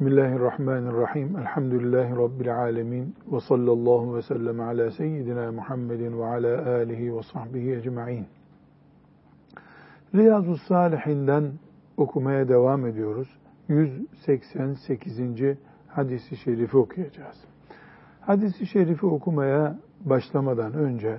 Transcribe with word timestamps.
Bismillahirrahmanirrahim. 0.00 1.36
Elhamdülillahi 1.36 2.16
Rabbil 2.16 2.56
alemin. 2.58 3.14
Ve 3.32 3.40
sallallahu 3.40 4.16
ve 4.16 4.22
sellem 4.22 4.60
ala 4.60 4.90
seyyidina 4.90 5.52
Muhammedin 5.52 6.18
ve 6.18 6.24
ala 6.24 6.70
alihi 6.70 7.16
ve 7.16 7.22
sahbihi 7.22 7.72
ecma'in. 7.72 8.26
Riyazu 10.14 10.56
Salihinden 10.56 11.52
okumaya 11.96 12.48
devam 12.48 12.86
ediyoruz. 12.86 13.28
188. 13.68 15.20
hadisi 15.88 16.36
şerifi 16.36 16.76
okuyacağız. 16.76 17.36
Hadisi 18.20 18.66
şerifi 18.66 19.06
okumaya 19.06 19.78
başlamadan 20.00 20.74
önce 20.74 21.18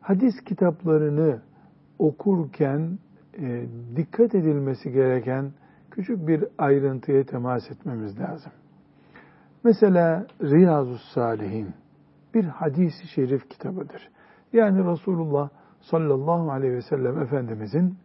hadis 0.00 0.44
kitaplarını 0.44 1.40
okurken 1.98 2.98
e, 3.38 3.66
dikkat 3.96 4.34
edilmesi 4.34 4.92
gereken 4.92 5.52
küçük 5.90 6.28
bir 6.28 6.44
ayrıntıya 6.58 7.24
temas 7.24 7.70
etmemiz 7.70 8.20
lazım. 8.20 8.52
Mesela 9.64 10.26
Riyazu 10.42 10.98
Salihin 10.98 11.74
bir 12.34 12.44
hadisi 12.44 13.06
şerif 13.06 13.48
kitabıdır. 13.50 14.08
Yani 14.52 14.92
Resulullah 14.92 15.48
sallallahu 15.80 16.50
aleyhi 16.50 16.74
ve 16.74 16.82
sellem 16.82 17.18
Efendimizin 17.18 17.96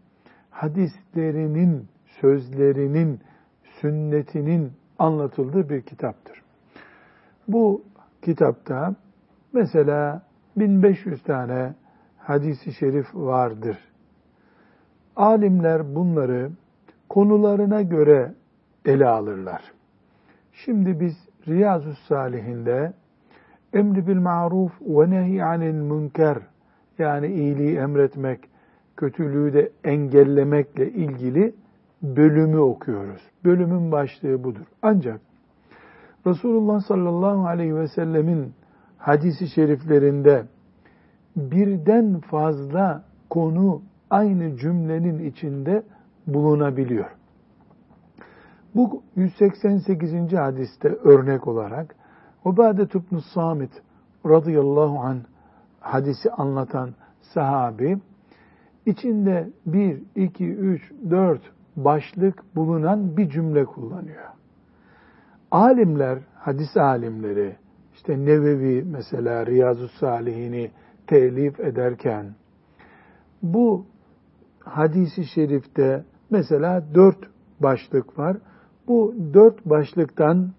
hadislerinin, 0.49 1.87
sözlerinin, 2.21 3.19
sünnetinin 3.81 4.71
anlatıldığı 4.99 5.69
bir 5.69 5.81
kitaptır. 5.81 6.41
Bu 7.47 7.83
kitapta 8.21 8.95
mesela 9.53 10.21
1500 10.57 11.23
tane 11.23 11.73
hadisi 12.17 12.73
şerif 12.73 13.15
vardır. 13.15 13.77
Alimler 15.15 15.95
bunları 15.95 16.51
konularına 17.09 17.81
göre 17.81 18.33
ele 18.85 19.07
alırlar. 19.07 19.61
Şimdi 20.53 20.99
biz 20.99 21.13
Riyazu 21.47 21.93
Salihinde 22.07 22.93
emri 23.73 24.07
bil 24.07 24.19
maruf 24.19 24.71
ve 24.81 25.09
nehy 25.09 25.43
anil 25.43 25.73
münker 25.73 26.37
yani 26.99 27.27
iyiliği 27.27 27.77
emretmek, 27.77 28.39
kötülüğü 28.97 29.53
de 29.53 29.71
engellemekle 29.83 30.91
ilgili 30.91 31.55
bölümü 32.01 32.57
okuyoruz. 32.57 33.21
Bölümün 33.45 33.91
başlığı 33.91 34.43
budur. 34.43 34.65
Ancak 34.81 35.21
Resulullah 36.27 36.81
sallallahu 36.81 37.47
aleyhi 37.47 37.75
ve 37.75 37.87
sellemin 37.87 38.53
hadisi 38.97 39.47
şeriflerinde 39.47 40.43
birden 41.35 42.19
fazla 42.19 43.03
konu 43.29 43.81
aynı 44.09 44.57
cümlenin 44.57 45.29
içinde 45.29 45.83
bulunabiliyor. 46.27 47.09
Bu 48.75 49.03
188. 49.15 50.33
hadiste 50.33 50.87
örnek 50.87 51.47
olarak 51.47 51.95
Ubadet 52.45 52.95
ibn 52.95 53.17
Samit 53.17 53.71
radıyallahu 54.25 54.99
an 54.99 55.17
hadisi 55.79 56.31
anlatan 56.31 56.89
sahabi 57.21 57.97
içinde 58.85 59.49
1, 59.65 60.03
2, 60.15 60.45
3, 60.45 60.91
4 61.09 61.41
başlık 61.75 62.55
bulunan 62.55 63.17
bir 63.17 63.29
cümle 63.29 63.65
kullanıyor. 63.65 64.25
Alimler, 65.51 66.19
hadis 66.35 66.77
alimleri, 66.77 67.55
işte 67.93 68.25
Nevevi 68.25 68.83
mesela 68.83 69.45
Riyazu 69.45 69.87
Salihini 69.87 70.71
telif 71.07 71.59
ederken 71.59 72.25
bu 73.43 73.85
hadisi 74.59 75.25
şerifte 75.25 76.03
mesela 76.29 76.83
dört 76.95 77.19
başlık 77.59 78.19
var. 78.19 78.37
Bu 78.87 79.15
dört 79.33 79.65
başlıktan 79.65 80.49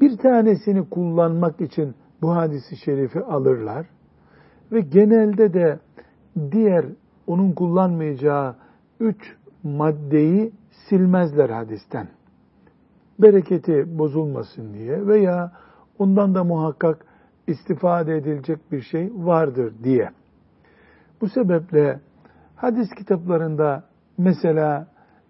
bir 0.00 0.16
tanesini 0.16 0.88
kullanmak 0.90 1.60
için 1.60 1.94
bu 2.22 2.36
hadisi 2.36 2.76
şerifi 2.76 3.20
alırlar 3.20 3.86
ve 4.72 4.80
genelde 4.80 5.54
de 5.54 5.78
diğer 6.52 6.84
onun 7.26 7.52
kullanmayacağı 7.52 8.54
üç 9.00 9.36
maddeyi 9.62 10.52
silmezler 10.88 11.50
hadisten. 11.50 12.08
Bereketi 13.18 13.98
bozulmasın 13.98 14.74
diye 14.74 15.06
veya 15.06 15.52
ondan 15.98 16.34
da 16.34 16.44
muhakkak 16.44 17.06
istifade 17.46 18.16
edilecek 18.16 18.72
bir 18.72 18.80
şey 18.80 19.12
vardır 19.14 19.74
diye. 19.84 20.10
Bu 21.20 21.28
sebeple 21.28 22.00
hadis 22.56 22.90
kitaplarında 22.98 23.84
mesela 24.18 24.86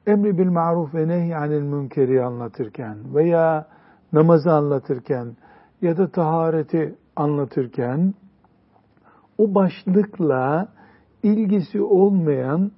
emri 0.07 0.39
bil 0.39 0.51
maruf 0.51 0.95
ve 0.95 1.09
nehy 1.09 1.37
anil 1.37 1.63
münkeri 1.63 2.25
anlatırken 2.25 3.15
veya 3.15 3.67
namazı 4.13 4.53
anlatırken 4.53 5.37
ya 5.83 5.97
da 5.97 6.09
tahareti 6.11 6.95
anlatırken 7.17 8.15
o 9.39 9.55
başlıkla 9.55 10.69
ilgisi 11.23 11.83
olmayan 11.83 12.73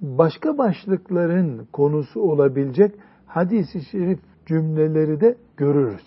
başka 0.00 0.58
başlıkların 0.58 1.68
konusu 1.72 2.20
olabilecek 2.20 2.94
hadisi 3.26 3.84
şerif 3.84 4.20
cümleleri 4.46 5.20
de 5.20 5.36
görürüz. 5.56 6.06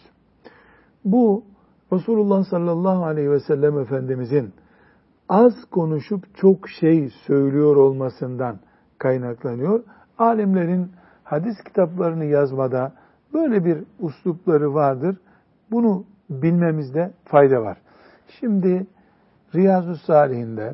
Bu 1.06 1.44
Resulullah 1.94 2.44
sallallahu 2.44 3.06
aleyhi 3.06 3.32
ve 3.32 3.40
sellem 3.40 3.80
Efendimizin 3.80 4.54
az 5.30 5.54
konuşup 5.72 6.36
çok 6.36 6.70
şey 6.70 7.10
söylüyor 7.28 7.76
olmasından 7.76 8.60
kaynaklanıyor. 9.04 9.84
Alimlerin 10.18 10.92
hadis 11.24 11.64
kitaplarını 11.64 12.26
yazmada 12.26 12.92
böyle 13.34 13.66
bir 13.66 13.84
uslupları 14.00 14.74
vardır. 14.74 15.18
Bunu 15.72 16.06
bilmemizde 16.30 17.12
fayda 17.26 17.62
var. 17.62 17.78
Şimdi 18.40 18.88
Riyazu 19.56 19.96
Salihinde 19.96 20.74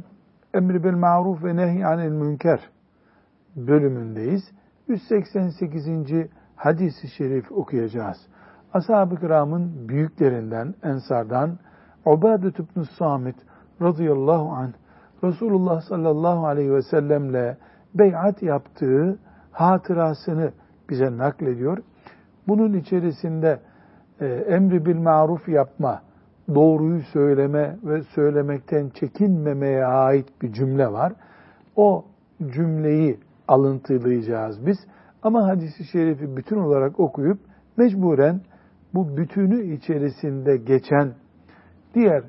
Emri 0.54 0.84
bil 0.84 0.94
maruf 0.94 1.44
ve 1.44 1.56
nehy 1.56 1.86
anil 1.86 2.12
münker 2.12 2.70
bölümündeyiz. 3.56 4.52
188. 4.88 5.88
hadisi 6.56 7.08
şerif 7.08 7.52
okuyacağız. 7.52 8.18
Ashab-ı 8.74 9.16
kiramın 9.20 9.90
büyüklerinden, 9.90 10.76
ensardan 10.84 11.58
Ubadet 12.06 12.60
ibn 12.60 12.82
Samit 12.82 13.36
radıyallahu 13.82 14.50
anh 14.50 14.72
Resulullah 15.24 15.82
sallallahu 15.82 16.48
aleyhi 16.48 16.74
ve 16.74 16.82
sellemle 16.82 17.58
beyat 17.94 18.44
yaptığı 18.44 19.20
hatırasını 19.52 20.52
bize 20.90 21.18
naklediyor. 21.18 21.78
Bunun 22.48 22.74
içerisinde 22.74 23.60
e, 24.20 24.26
emri 24.26 24.86
bil 24.86 24.96
maruf 24.96 25.50
yapma, 25.50 26.02
doğruyu 26.56 27.02
söyleme 27.02 27.78
ve 27.84 28.04
söylemekten 28.04 28.90
çekinmemeye 28.90 29.86
ait 29.86 30.42
bir 30.42 30.54
cümle 30.54 30.92
var. 30.92 31.14
O 31.76 32.06
cümleyi 32.48 33.20
alıntılayacağız 33.48 34.66
biz. 34.66 34.78
Ama 35.24 35.48
hadisi 35.48 35.84
şerifi 35.84 36.38
bütün 36.38 36.58
olarak 36.58 37.00
okuyup 37.00 37.40
mecburen 37.78 38.42
bu 38.94 39.18
bütünü 39.18 39.74
içerisinde 39.74 40.58
geçen 40.58 41.14
diğer 41.94 42.24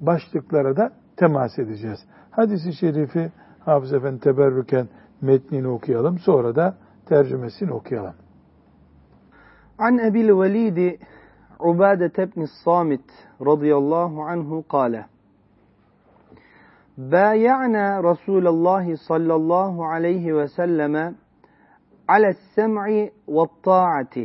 başlıklara 0.00 0.76
da 0.76 0.92
temas 1.16 1.58
edeceğiz. 1.58 1.98
Hadisi 2.30 2.72
şerifi 2.72 3.32
Hafız 3.60 3.92
Efendi 3.92 4.20
teberrüken 4.20 4.88
metnini 5.22 5.68
okuyalım. 5.68 6.18
Sonra 6.18 6.56
da 6.56 6.76
tercümesini 7.06 7.72
okuyalım. 7.72 8.14
An 9.78 9.98
Ebil 9.98 10.28
Velidi 10.28 10.98
Ubade 11.60 12.22
ibn 12.22 12.44
Samit 12.64 13.04
radıyallahu 13.40 14.22
anhu 14.22 14.68
kâle 14.68 15.06
بايعنا 16.98 18.00
رسول 18.00 18.46
الله 18.46 18.94
صلى 18.94 19.34
الله 19.34 19.86
عليه 19.86 20.32
وسلم 20.32 21.14
على 22.08 22.28
السمع 22.28 23.08
والطاعة 23.28 24.16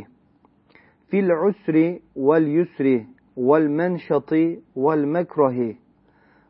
في 1.08 1.20
العسر 1.20 1.98
واليسر 2.16 3.04
والمنشط 3.36 4.32
والمكره 4.76 5.74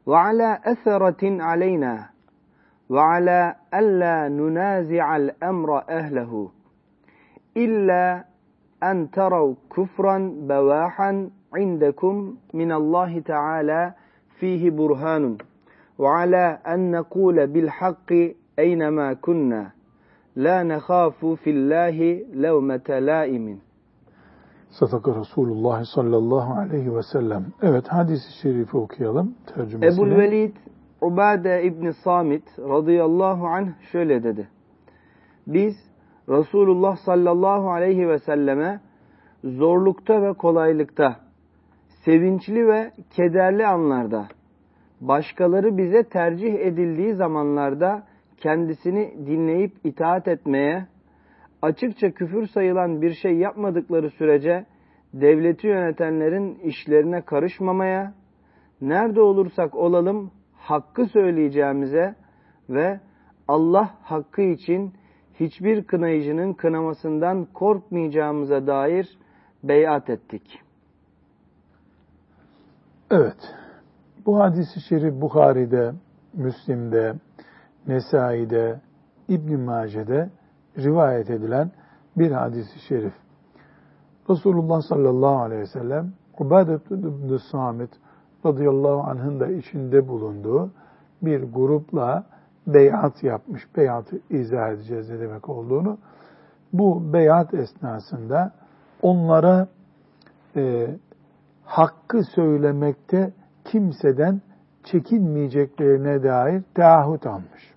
وعلى 0.07 0.59
أثرة 0.65 1.43
علينا 1.43 2.12
وعلى 2.93 3.55
ألا 3.75 4.29
ننازع 4.29 5.17
الأمر 5.17 5.79
أهله 5.89 6.33
إلا 7.57 8.25
أن 8.83 9.11
تروا 9.11 9.55
كفرا 9.77 10.19
بواحا 10.49 11.31
عندكم 11.55 12.35
من 12.55 12.73
الله 12.73 13.21
تعالى 13.21 13.93
فيه 14.39 14.71
برهان 14.71 15.39
وعلى 15.99 16.59
أن 16.67 16.91
نقول 16.91 17.47
بالحق 17.47 18.11
أينما 18.59 19.13
كنا 19.13 19.71
لا 20.37 20.63
نخاف 20.63 21.27
في 21.27 21.51
الله 21.51 22.25
لومة 22.35 22.89
لائم 22.89 23.59
Sadaka 24.81 25.15
Resulullah 25.21 25.85
sallallahu 25.85 26.55
aleyhi 26.55 26.97
ve 26.97 27.03
sellem. 27.03 27.47
Evet 27.63 27.89
hadisi 27.89 28.33
şerifi 28.43 28.77
okuyalım 28.77 29.35
tercümesini. 29.55 30.05
Ebu'l 30.05 30.19
Velid 30.19 30.57
Ubade 31.03 31.63
İbni 31.63 31.93
Samit 31.93 32.59
radıyallahu 32.59 33.47
anh 33.47 33.69
şöyle 33.93 34.23
dedi. 34.23 34.49
Biz 35.47 35.75
Resulullah 36.29 36.97
sallallahu 36.97 37.71
aleyhi 37.71 38.09
ve 38.09 38.19
selleme 38.19 38.81
zorlukta 39.45 40.23
ve 40.23 40.33
kolaylıkta, 40.33 41.17
sevinçli 42.05 42.67
ve 42.67 42.91
kederli 43.11 43.67
anlarda, 43.67 44.29
başkaları 45.01 45.77
bize 45.77 46.03
tercih 46.03 46.55
edildiği 46.55 47.15
zamanlarda 47.15 48.03
kendisini 48.37 49.27
dinleyip 49.27 49.73
itaat 49.85 50.29
etmeye, 50.29 50.87
açıkça 51.63 52.11
küfür 52.11 52.47
sayılan 52.47 53.03
bir 53.03 53.15
şey 53.15 53.37
yapmadıkları 53.37 54.11
sürece 54.11 54.67
devleti 55.15 55.67
yönetenlerin 55.67 56.55
işlerine 56.55 57.21
karışmamaya, 57.21 58.15
nerede 58.81 59.21
olursak 59.21 59.75
olalım 59.75 60.31
hakkı 60.63 61.07
söyleyeceğimize 61.07 62.15
ve 62.71 63.01
Allah 63.49 63.95
hakkı 64.03 64.43
için 64.43 64.93
hiçbir 65.41 65.85
kınayıcının 65.85 66.53
kınamasından 66.53 67.45
korkmayacağımıza 67.45 68.67
dair 68.67 69.19
beyat 69.65 70.11
ettik. 70.11 70.61
Evet. 73.11 73.55
Bu 74.27 74.41
hadisi 74.41 74.81
şerif 74.81 75.21
Bukhari'de, 75.21 75.93
Müslim'de, 76.35 77.15
Nesai'de, 77.87 78.81
İbn 79.29 79.61
Mace'de 79.61 80.31
rivayet 80.79 81.31
edilen 81.31 81.71
bir 82.17 82.31
hadisi 82.31 82.79
şerif. 82.89 83.15
Resulullah 84.31 84.81
sallallahu 84.81 85.39
aleyhi 85.39 85.61
ve 85.61 85.67
sellem 85.67 86.13
Ubadet 86.39 86.87
ibn 86.91 87.37
Samit 87.37 87.91
radıyallahu 88.47 89.01
anh'ın 89.01 89.41
da 89.41 89.47
içinde 89.47 90.09
bulunduğu 90.09 90.71
bir 91.23 91.43
grupla 91.43 92.25
beyat 92.67 93.23
yapmış. 93.25 93.77
Beyatı 93.77 94.21
izah 94.31 94.71
edeceğiz 94.71 95.11
ne 95.11 95.21
demek 95.21 95.49
olduğunu. 95.49 95.99
Bu 96.73 97.13
beyat 97.13 97.55
esnasında 97.55 98.53
onlara 99.03 99.69
e, 100.57 100.97
hakkı 101.65 102.25
söylemekte 102.25 103.33
kimseden 103.65 104.41
çekinmeyeceklerine 104.85 106.23
dair 106.23 106.63
taahhüt 106.75 107.27
almış. 107.27 107.75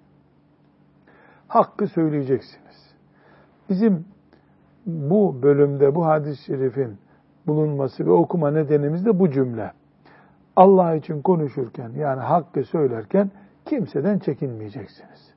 Hakkı 1.47 1.87
söyleyeceksiniz. 1.87 2.93
Bizim 3.69 4.05
bu 4.85 5.41
bölümde 5.43 5.95
bu 5.95 6.05
hadis-i 6.05 6.43
şerifin 6.43 6.97
bulunması 7.47 8.05
ve 8.05 8.11
okuma 8.11 8.51
nedenimiz 8.51 9.05
de 9.05 9.19
bu 9.19 9.31
cümle. 9.31 9.71
Allah 10.55 10.95
için 10.95 11.21
konuşurken 11.21 11.89
yani 11.89 12.21
hakkı 12.21 12.63
söylerken 12.63 13.31
kimseden 13.65 14.19
çekinmeyeceksiniz. 14.19 15.33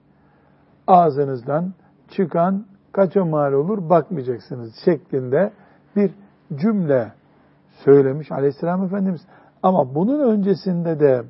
Ağzınızdan 0.87 1.75
çıkan 2.09 2.67
kaça 2.93 3.25
mal 3.25 3.53
olur 3.53 3.91
bakmayacaksınız 3.91 4.75
şeklinde 4.85 5.53
bir 5.97 6.11
cümle 6.55 7.13
söylemiş 7.85 8.33
Aleyhisselam 8.33 8.85
Efendimiz. 8.85 9.21
Ama 9.63 9.95
bunun 9.95 10.21
öncesinde 10.21 11.01
de 11.01 11.23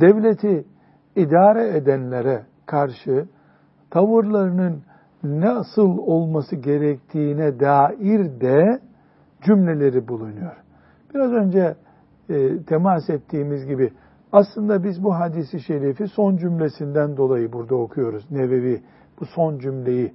devleti 0.00 0.64
idare 1.16 1.76
edenlere 1.76 2.42
karşı 2.66 3.26
tavırlarının 3.90 4.82
nasıl 5.22 5.98
olması 5.98 6.56
gerektiğine 6.56 7.60
dair 7.60 8.40
de 8.40 8.80
cümleleri 9.42 10.08
bulunuyor. 10.08 10.56
Biraz 11.14 11.32
önce 11.32 11.76
e, 12.28 12.62
temas 12.62 13.10
ettiğimiz 13.10 13.66
gibi 13.66 13.92
aslında 14.32 14.84
biz 14.84 15.04
bu 15.04 15.14
hadisi 15.14 15.60
şerifi 15.60 16.08
son 16.08 16.36
cümlesinden 16.36 17.16
dolayı 17.16 17.52
burada 17.52 17.74
okuyoruz. 17.74 18.30
Nevevi 18.30 18.82
bu 19.20 19.26
son 19.26 19.58
cümleyi 19.58 20.12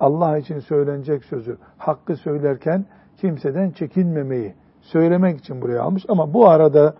Allah 0.00 0.38
için 0.38 0.58
söylenecek 0.58 1.24
sözü 1.24 1.56
hakkı 1.78 2.16
söylerken 2.16 2.84
kimseden 3.16 3.70
çekinmemeyi 3.70 4.54
söylemek 4.80 5.38
için 5.38 5.62
buraya 5.62 5.82
almış. 5.82 6.02
Ama 6.08 6.34
bu 6.34 6.48
arada 6.48 6.94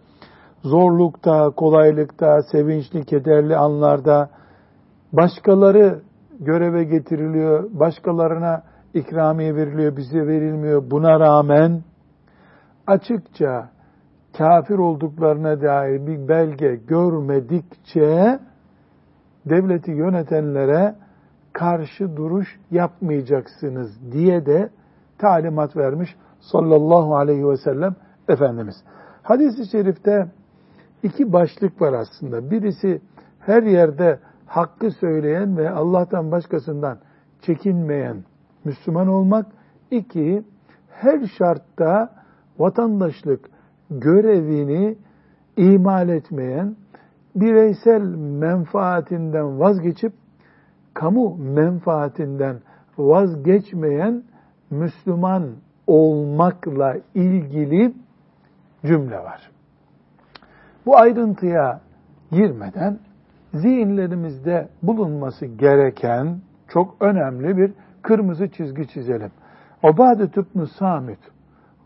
zorlukta, 0.63 1.51
kolaylıkta, 1.51 2.43
sevinçli, 2.43 3.05
kederli 3.05 3.57
anlarda 3.57 4.31
başkaları 5.13 6.01
göreve 6.41 6.85
getiriliyor, 6.85 7.71
başkalarına 7.73 8.63
ikramiye 8.95 9.55
veriliyor, 9.55 9.97
bize 9.97 10.27
verilmiyor. 10.27 10.91
Buna 10.91 11.21
rağmen 11.21 11.83
açıkça 12.87 13.71
kafir 14.39 14.79
olduklarına 14.79 15.63
dair 15.63 16.07
bir 16.07 16.29
belge 16.29 16.77
görmedikçe 16.77 18.39
devleti 19.47 19.91
yönetenlere 19.91 20.95
karşı 21.53 22.17
duruş 22.17 22.61
yapmayacaksınız 22.71 24.13
diye 24.13 24.47
de 24.47 24.71
talimat 25.19 25.77
vermiş 25.77 26.17
sallallahu 26.41 27.17
aleyhi 27.17 27.49
ve 27.49 27.57
sellem 27.57 27.97
Efendimiz. 28.29 28.75
Hadis-i 29.23 29.71
şerifte 29.71 30.27
iki 31.03 31.33
başlık 31.33 31.81
var 31.81 31.93
aslında. 31.93 32.51
Birisi 32.51 33.01
her 33.41 33.63
yerde 33.63 34.19
hakkı 34.47 34.91
söyleyen 34.91 35.57
ve 35.57 35.71
Allah'tan 35.71 36.31
başkasından 36.31 36.99
çekinmeyen 37.43 38.25
Müslüman 38.65 39.09
olmak. 39.09 39.47
İki, 39.91 40.45
her 40.89 41.27
şartta 41.39 42.11
vatandaşlık 42.59 43.50
görevini 43.91 44.97
imal 45.57 46.09
etmeyen, 46.09 46.77
bireysel 47.35 48.03
menfaatinden 48.17 49.61
vazgeçip 49.61 50.13
kamu 50.95 51.37
menfaatinden 51.37 52.57
vazgeçmeyen 52.99 54.23
Müslüman 54.71 55.51
olmakla 55.87 56.97
ilgili 57.15 57.95
cümle 58.85 59.19
var. 59.19 59.51
Bu 60.87 60.97
ayrıntıya 60.97 61.81
girmeden 62.31 62.99
zihinlerimizde 63.55 64.69
bulunması 64.83 65.47
gereken 65.47 66.41
çok 66.69 66.97
önemli 67.01 67.57
bir 67.57 67.73
kırmızı 68.03 68.49
çizgi 68.49 68.89
çizelim. 68.89 69.31
Ubadet 69.83 70.37
ibn 70.37 70.65
Samit 70.65 71.19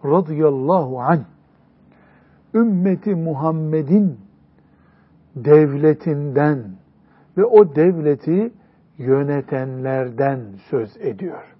radıyallahu 0.04 1.00
anh 1.00 1.24
ümmeti 2.54 3.14
Muhammed'in 3.14 4.18
devletinden 5.36 6.64
ve 7.36 7.44
o 7.44 7.76
devleti 7.76 8.52
yönetenlerden 8.98 10.40
söz 10.70 10.96
ediyor. 10.96 11.54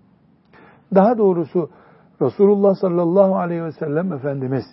Daha 0.94 1.18
doğrusu 1.18 1.70
Resulullah 2.22 2.74
sallallahu 2.74 3.36
aleyhi 3.36 3.64
ve 3.64 3.72
sellem 3.72 4.12
Efendimiz 4.12 4.64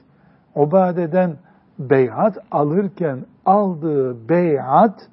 Ubade'den 0.55 1.37
beyat 1.79 2.37
alırken 2.51 3.25
aldığı 3.45 4.29
beyat 4.29 5.09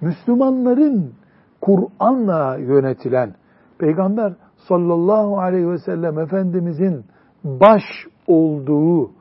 Müslümanların 0.00 1.12
Kur'an'la 1.60 2.56
yönetilen 2.56 3.34
Peygamber 3.78 4.32
sallallahu 4.56 5.38
aleyhi 5.38 5.70
ve 5.70 5.78
sellem 5.78 6.18
Efendimizin 6.18 7.04
baş 7.44 7.82
olduğu 8.26 9.17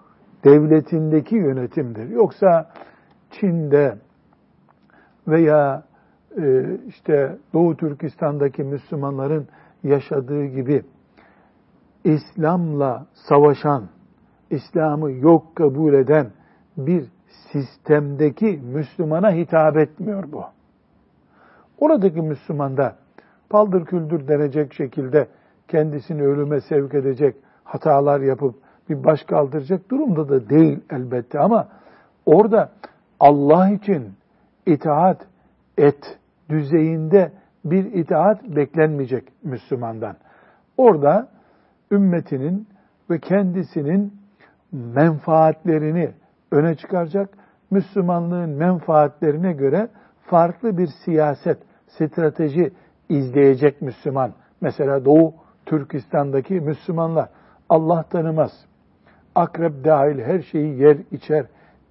devletindeki 0.48 1.36
yönetimdir. 1.36 2.10
Yoksa 2.10 2.70
Çin'de 3.32 3.98
veya 5.27 5.84
e, 6.38 6.77
işte 6.88 7.38
Doğu 7.54 7.77
Türkistan'daki 7.77 8.63
Müslümanların 8.63 9.48
yaşadığı 9.84 10.46
gibi 10.46 10.84
İslam'la 12.04 13.06
savaşan, 13.13 13.84
İslam'ı 14.50 15.12
yok 15.12 15.56
kabul 15.56 15.94
eden 15.94 16.27
bir 16.77 17.06
sistemdeki 17.51 18.60
Müslümana 18.74 19.32
hitap 19.32 19.77
etmiyor 19.77 20.32
bu. 20.32 20.44
Oradaki 21.77 22.22
Müslüman 22.22 22.77
da 22.77 22.96
paldır 23.50 23.86
küldür 23.86 24.27
denecek 24.27 24.74
şekilde 24.74 25.27
kendisini 25.68 26.24
ölüme 26.24 26.62
sevk 26.62 26.94
edecek 26.94 27.36
hatalar 27.63 28.20
yapıp 28.20 28.56
bir 28.89 29.03
baş 29.03 29.24
kaldıracak 29.24 29.91
durumda 29.91 30.29
da 30.29 30.50
değil 30.50 30.79
elbette 30.89 31.39
ama 31.39 31.67
orada 32.25 32.72
Allah 33.20 33.70
için 33.70 34.13
itaat 34.65 35.27
et 35.77 36.17
düzeyinde 36.50 37.32
bir 37.65 37.94
itaat 37.94 38.44
beklenmeyecek 38.44 39.24
Müslümandan. 39.44 40.15
Orada 40.77 41.27
ümmetinin 41.91 42.67
ve 43.10 43.20
kendisinin 43.20 44.13
menfaatlerini 44.72 46.12
öne 46.51 46.75
çıkaracak, 46.75 47.29
Müslümanlığın 47.72 48.50
menfaatlerine 48.50 49.53
göre 49.53 49.89
farklı 50.22 50.77
bir 50.77 50.88
siyaset, 50.88 51.58
strateji 51.88 52.74
izleyecek 53.10 53.82
Müslüman. 53.82 54.32
Mesela 54.62 55.06
Doğu 55.06 55.34
Türkistan'daki 55.65 56.53
Müslümanlar 56.53 57.29
Allah 57.70 58.03
tanımaz. 58.03 58.51
Akrep 59.38 59.84
dahil 59.84 60.20
her 60.20 60.41
şeyi 60.41 60.79
yer 60.79 60.98
içer 61.12 61.46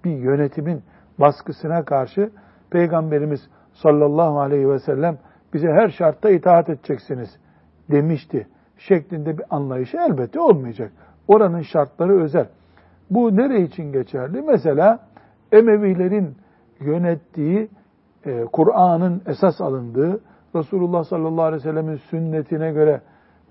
bir 0.05 0.11
yönetimin 0.11 0.81
baskısına 1.19 1.85
karşı 1.85 2.29
Peygamberimiz 2.69 3.49
sallallahu 3.73 4.39
aleyhi 4.39 4.69
ve 4.69 4.79
sellem 4.79 5.17
bize 5.53 5.67
her 5.67 5.89
şartta 5.89 6.29
itaat 6.29 6.69
edeceksiniz 6.69 7.37
demişti. 7.91 8.47
şeklinde 8.77 9.37
bir 9.37 9.45
anlayışı 9.49 9.97
elbette 9.97 10.39
olmayacak. 10.39 10.91
Oranın 11.27 11.61
şartları 11.61 12.21
özel. 12.21 12.47
Bu 13.09 13.35
nere 13.35 13.61
için 13.61 13.91
geçerli? 13.91 14.41
Mesela 14.41 14.99
Emevilerin 15.51 16.35
yönettiği, 16.79 17.69
e, 18.25 18.45
Kur'an'ın 18.45 19.21
esas 19.25 19.61
alındığı, 19.61 20.19
Resulullah 20.55 21.03
sallallahu 21.03 21.43
aleyhi 21.43 21.63
ve 21.63 21.69
sellemin 21.69 21.95
sünnetine 21.95 22.71
göre 22.71 23.01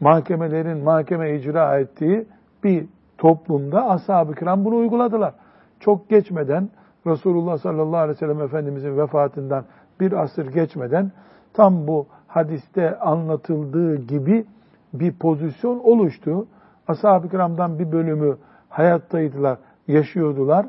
mahkemelerin 0.00 0.85
mahkeme 0.85 1.37
icra 1.37 1.79
ettiği 1.79 2.26
bir 2.65 2.87
toplumda 3.19 3.89
ashab-ı 3.89 4.35
kiram 4.35 4.65
bunu 4.65 4.77
uyguladılar. 4.77 5.35
Çok 5.81 6.09
geçmeden 6.09 6.69
Resulullah 7.07 7.59
sallallahu 7.59 7.97
aleyhi 7.97 8.17
ve 8.17 8.27
sellem 8.27 8.41
Efendimizin 8.41 8.99
vefatından 8.99 9.65
bir 10.01 10.13
asır 10.13 10.47
geçmeden 10.47 11.13
tam 11.53 11.87
bu 11.87 12.07
hadiste 12.27 12.99
anlatıldığı 12.99 13.97
gibi 13.97 14.47
bir 14.95 15.13
pozisyon 15.13 15.79
oluştu. 15.79 16.47
Ashab-ı 16.89 17.29
kiramdan 17.29 17.79
bir 17.79 17.93
bölümü 17.93 18.37
hayattaydılar, 18.69 19.59
yaşıyordular. 19.89 20.67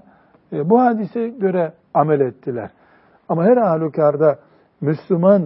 E, 0.54 0.70
bu 0.70 0.82
hadise 0.82 1.30
göre 1.30 1.74
amel 1.94 2.20
ettiler. 2.20 2.70
Ama 3.30 3.44
her 3.44 3.58
halükarda 3.58 4.40
Müslüman, 4.82 5.44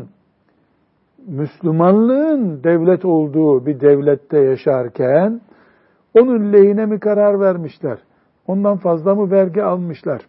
Müslümanlığın 1.28 2.64
devlet 2.64 3.06
olduğu 3.06 3.66
bir 3.66 3.80
devlette 3.80 4.40
yaşarken 4.40 5.42
onun 6.20 6.54
lehine 6.54 6.86
mi 6.86 7.00
karar 7.00 7.40
vermişler? 7.40 7.98
Ondan 8.48 8.78
fazla 8.78 9.16
mı 9.16 9.32
vergi 9.32 9.64
almışlar? 9.64 10.22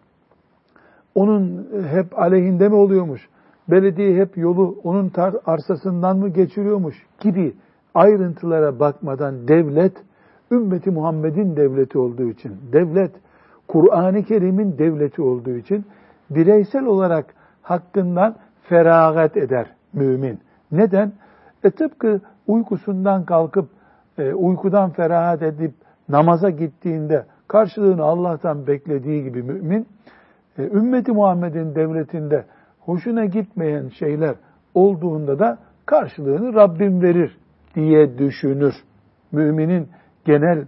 Onun 1.15 1.67
hep 1.91 2.19
aleyhinde 2.19 2.69
mi 2.69 2.75
oluyormuş? 2.75 3.29
Belediye 3.69 4.21
hep 4.21 4.37
yolu 4.37 4.79
onun 4.83 5.11
arsasından 5.45 6.17
mı 6.17 6.29
geçiriyormuş 6.29 7.05
gibi 7.19 7.53
ayrıntılara 7.93 8.79
bakmadan 8.79 9.47
devlet, 9.47 9.93
ümmeti 10.51 10.91
Muhammed'in 10.91 11.55
devleti 11.55 11.99
olduğu 11.99 12.29
için, 12.29 12.55
devlet, 12.73 13.11
Kur'an-ı 13.67 14.23
Kerim'in 14.23 14.77
devleti 14.77 15.21
olduğu 15.21 15.55
için 15.55 15.85
bireysel 16.29 16.85
olarak 16.85 17.25
hakkından 17.61 18.35
feragat 18.63 19.37
eder 19.37 19.67
mümin. 19.93 20.39
Neden? 20.71 21.11
E 21.63 21.71
tıpkı 21.71 22.21
uykusundan 22.47 23.25
kalkıp, 23.25 23.69
e, 24.17 24.33
uykudan 24.33 24.89
ferahat 24.89 25.41
edip 25.41 25.73
namaza 26.09 26.49
gittiğinde 26.49 27.25
karşılığını 27.47 28.03
Allah'tan 28.03 28.67
beklediği 28.67 29.23
gibi 29.23 29.43
mümin, 29.43 29.87
e, 30.57 30.63
ümmeti 30.63 31.11
Muhammed'in 31.11 31.75
devletinde 31.75 32.45
hoşuna 32.79 33.25
gitmeyen 33.25 33.89
şeyler 33.89 34.35
olduğunda 34.73 35.39
da 35.39 35.57
karşılığını 35.85 36.53
Rabbim 36.53 37.01
verir 37.01 37.37
diye 37.75 38.17
düşünür. 38.17 38.73
Müminin 39.31 39.87
genel 40.25 40.67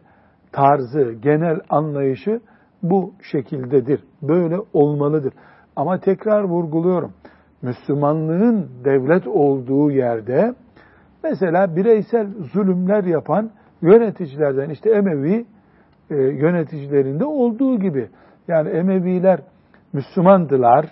tarzı, 0.52 1.12
genel 1.12 1.60
anlayışı 1.70 2.40
bu 2.84 3.14
şekildedir. 3.32 4.04
Böyle 4.22 4.58
olmalıdır. 4.74 5.34
Ama 5.76 6.00
tekrar 6.00 6.44
vurguluyorum. 6.44 7.14
Müslümanlığın 7.62 8.70
devlet 8.86 9.28
olduğu 9.28 9.92
yerde 9.92 10.56
mesela 11.30 11.76
bireysel 11.76 12.28
zulümler 12.54 13.04
yapan 13.04 13.52
yöneticilerden 13.82 14.70
işte 14.70 14.90
Emevi 14.90 15.46
e, 16.10 16.16
yöneticilerinde 16.16 17.26
olduğu 17.26 17.80
gibi 17.80 18.10
yani 18.48 18.70
Emeviler 18.70 19.40
Müslümandılar. 19.94 20.86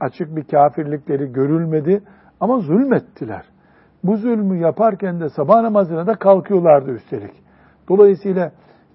Açık 0.00 0.36
bir 0.36 0.44
kafirlikleri 0.44 1.32
görülmedi 1.32 2.02
ama 2.40 2.58
zulmettiler. 2.58 3.44
Bu 4.04 4.16
zulmü 4.16 4.58
yaparken 4.58 5.20
de 5.20 5.28
sabah 5.28 5.62
namazına 5.62 6.06
da 6.06 6.14
kalkıyorlardı 6.14 6.90
üstelik. 6.90 7.32
Dolayısıyla 7.88 8.52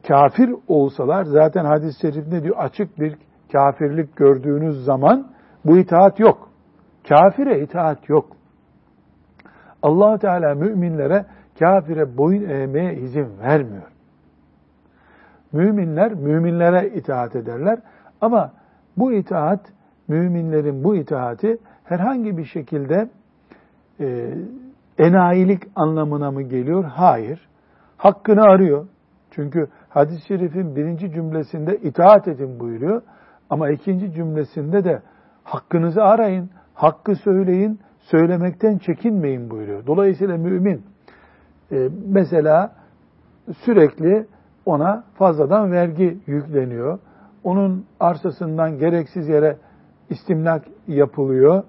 kafir 0.07 0.55
olsalar 0.67 1.23
zaten 1.23 1.65
hadis-i 1.65 2.01
şerif 2.01 2.27
ne 2.27 2.43
diyor? 2.43 2.55
Açık 2.57 2.99
bir 2.99 3.15
kafirlik 3.51 4.15
gördüğünüz 4.15 4.85
zaman 4.85 5.27
bu 5.65 5.77
itaat 5.77 6.19
yok. 6.19 6.49
Kafire 7.09 7.61
itaat 7.61 8.09
yok. 8.09 8.36
Allah 9.87 10.17
Teala 10.17 10.55
müminlere 10.55 11.25
kafire 11.59 12.17
boyun 12.17 12.49
eğmeye 12.49 12.95
izin 12.95 13.27
vermiyor. 13.39 13.91
Müminler 15.51 16.13
müminlere 16.13 16.89
itaat 16.89 17.35
ederler 17.35 17.79
ama 18.21 18.51
bu 18.97 19.13
itaat, 19.13 19.59
müminlerin 20.07 20.83
bu 20.83 20.95
itaati 20.95 21.57
herhangi 21.83 22.37
bir 22.37 22.45
şekilde 22.45 23.09
e, 23.99 24.33
enayilik 24.97 25.63
anlamına 25.75 26.31
mı 26.31 26.41
geliyor? 26.41 26.83
Hayır. 26.83 27.47
Hakkını 27.97 28.41
arıyor. 28.41 28.87
Çünkü 29.31 29.67
hadis-i 29.89 30.27
şerifin 30.27 30.75
birinci 30.75 31.11
cümlesinde 31.11 31.77
itaat 31.77 32.27
edin 32.27 32.59
buyuruyor. 32.59 33.01
Ama 33.49 33.69
ikinci 33.69 34.11
cümlesinde 34.11 34.83
de 34.83 35.01
hakkınızı 35.43 36.03
arayın, 36.03 36.49
hakkı 36.73 37.15
söyleyin, 37.15 37.79
söylemekten 38.11 38.77
çekinmeyin 38.77 39.49
buyuruyor. 39.49 39.85
Dolayısıyla 39.87 40.37
mümin 40.37 40.81
e, 41.71 41.89
mesela 42.07 42.75
sürekli 43.65 44.25
ona 44.65 45.03
fazladan 45.13 45.71
vergi 45.71 46.17
yükleniyor. 46.27 46.99
Onun 47.43 47.85
arsasından 47.99 48.77
gereksiz 48.77 49.27
yere 49.27 49.57
istimlak 50.09 50.65
yapılıyor. 50.87 51.63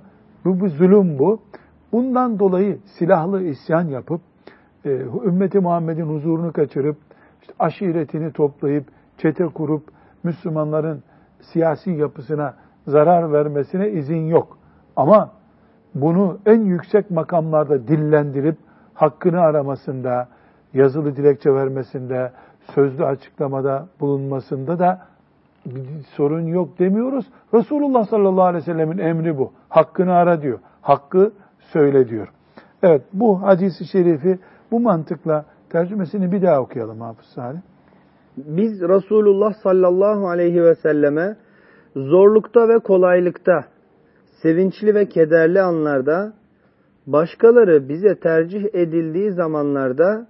Bu 0.45 0.61
bir 0.61 0.69
zulüm 0.69 1.19
bu. 1.19 1.41
Bundan 1.93 2.39
dolayı 2.39 2.79
silahlı 2.99 3.43
isyan 3.43 3.83
yapıp 3.89 4.21
e, 4.85 4.91
ümmeti 5.25 5.61
Muhammed'in 5.61 6.09
huzurunu 6.09 6.53
kaçırıp 6.53 6.97
işte 7.41 7.53
aşiretini 7.59 8.33
toplayıp 8.33 8.85
çete 9.19 9.47
kurup 9.47 9.83
Müslümanların 10.23 11.03
siyasi 11.41 11.91
yapısına 11.91 12.55
zarar 12.87 13.33
vermesine 13.33 13.91
izin 13.91 14.27
yok. 14.27 14.59
Ama 14.97 15.38
bunu 16.01 16.39
en 16.47 16.61
yüksek 16.61 17.11
makamlarda 17.11 17.89
dillendirip 17.89 18.57
hakkını 18.95 19.41
aramasında, 19.41 20.29
yazılı 20.75 21.17
dilekçe 21.17 21.55
vermesinde, 21.55 22.33
sözlü 22.75 23.05
açıklamada 23.05 23.87
bulunmasında 24.01 24.79
da 24.79 25.01
sorun 26.17 26.47
yok 26.47 26.79
demiyoruz. 26.79 27.27
Resulullah 27.55 28.07
sallallahu 28.07 28.45
aleyhi 28.45 28.63
ve 28.67 28.73
sellemin 28.73 28.99
emri 28.99 29.39
bu. 29.39 29.53
Hakkını 29.69 30.13
ara 30.13 30.43
diyor. 30.43 30.59
Hakkı 30.81 31.33
söyle 31.73 32.09
diyor. 32.09 32.29
Evet 32.83 33.03
bu 33.13 33.43
hadisi 33.43 33.85
şerifi 33.85 34.39
bu 34.71 34.81
mantıkla 34.81 35.45
tercümesini 35.71 36.33
bir 36.33 36.43
daha 36.43 36.61
okuyalım 36.61 37.01
Hafız 37.01 37.27
Salih. 37.27 37.59
Biz 38.37 38.83
Resulullah 38.83 39.53
sallallahu 39.63 40.29
aleyhi 40.29 40.63
ve 40.63 40.75
selleme 40.75 41.37
zorlukta 41.97 42.69
ve 42.69 42.79
kolaylıkta, 42.79 43.65
sevinçli 44.43 44.95
ve 44.95 45.09
kederli 45.09 45.61
anlarda, 45.61 46.33
başkaları 47.07 47.89
bize 47.89 48.21
tercih 48.21 48.65
edildiği 48.73 49.33
zamanlarda 49.33 50.27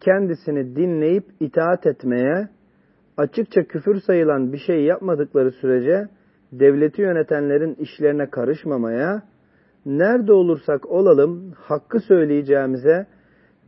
kendisini 0.00 0.76
dinleyip 0.76 1.24
itaat 1.40 1.86
etmeye, 1.86 2.48
açıkça 3.16 3.62
küfür 3.64 4.00
sayılan 4.00 4.52
bir 4.52 4.58
şey 4.58 4.84
yapmadıkları 4.84 5.50
sürece 5.50 6.08
devleti 6.52 7.02
yönetenlerin 7.02 7.74
işlerine 7.74 8.30
karışmamaya, 8.30 9.22
nerede 9.86 10.32
olursak 10.32 10.86
olalım 10.86 11.52
hakkı 11.52 12.00
söyleyeceğimize 12.00 13.06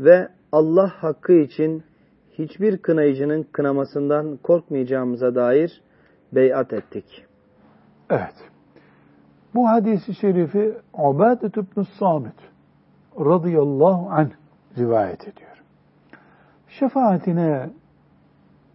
ve 0.01 0.29
Allah 0.53 0.89
hakkı 0.89 1.33
için 1.33 1.83
hiçbir 2.33 2.79
kınayıcının 2.79 3.43
kınamasından 3.53 4.37
korkmayacağımıza 4.37 5.35
dair 5.35 5.83
beyat 6.33 6.73
ettik. 6.73 7.25
Evet. 8.11 8.50
Bu 9.55 9.69
hadisi 9.69 10.15
şerifi 10.15 10.75
Ubadet 10.95 11.57
ibn 11.57 11.83
Samit 11.99 12.35
radıyallahu 13.19 14.11
anh 14.11 14.31
rivayet 14.79 15.29
ediyor. 15.29 15.63
Şefaatine 16.69 17.71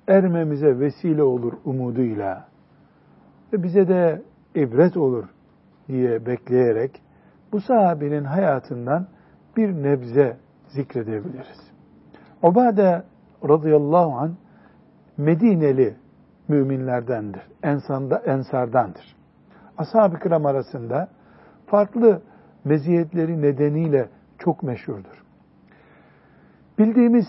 ermemize 0.07 0.79
vesile 0.79 1.23
olur 1.23 1.53
umuduyla 1.65 2.47
ve 3.53 3.63
bize 3.63 3.87
de 3.87 4.21
ibret 4.55 4.97
olur 4.97 5.25
diye 5.87 6.25
bekleyerek 6.25 7.01
bu 7.51 7.61
sahabenin 7.61 8.23
hayatından 8.23 9.07
bir 9.57 9.73
nebze 9.73 10.37
zikredebiliriz. 10.67 11.71
Ubade 12.43 13.03
radıyallahu 13.49 14.11
an 14.11 14.35
Medineli 15.17 15.95
müminlerdendir. 16.47 17.41
Ensanda, 17.63 18.17
ensardandır. 18.17 19.14
Ashab-ı 19.77 20.19
kiram 20.19 20.45
arasında 20.45 21.07
farklı 21.65 22.21
meziyetleri 22.65 23.41
nedeniyle 23.41 24.09
çok 24.39 24.63
meşhurdur. 24.63 25.23
Bildiğimiz 26.79 27.25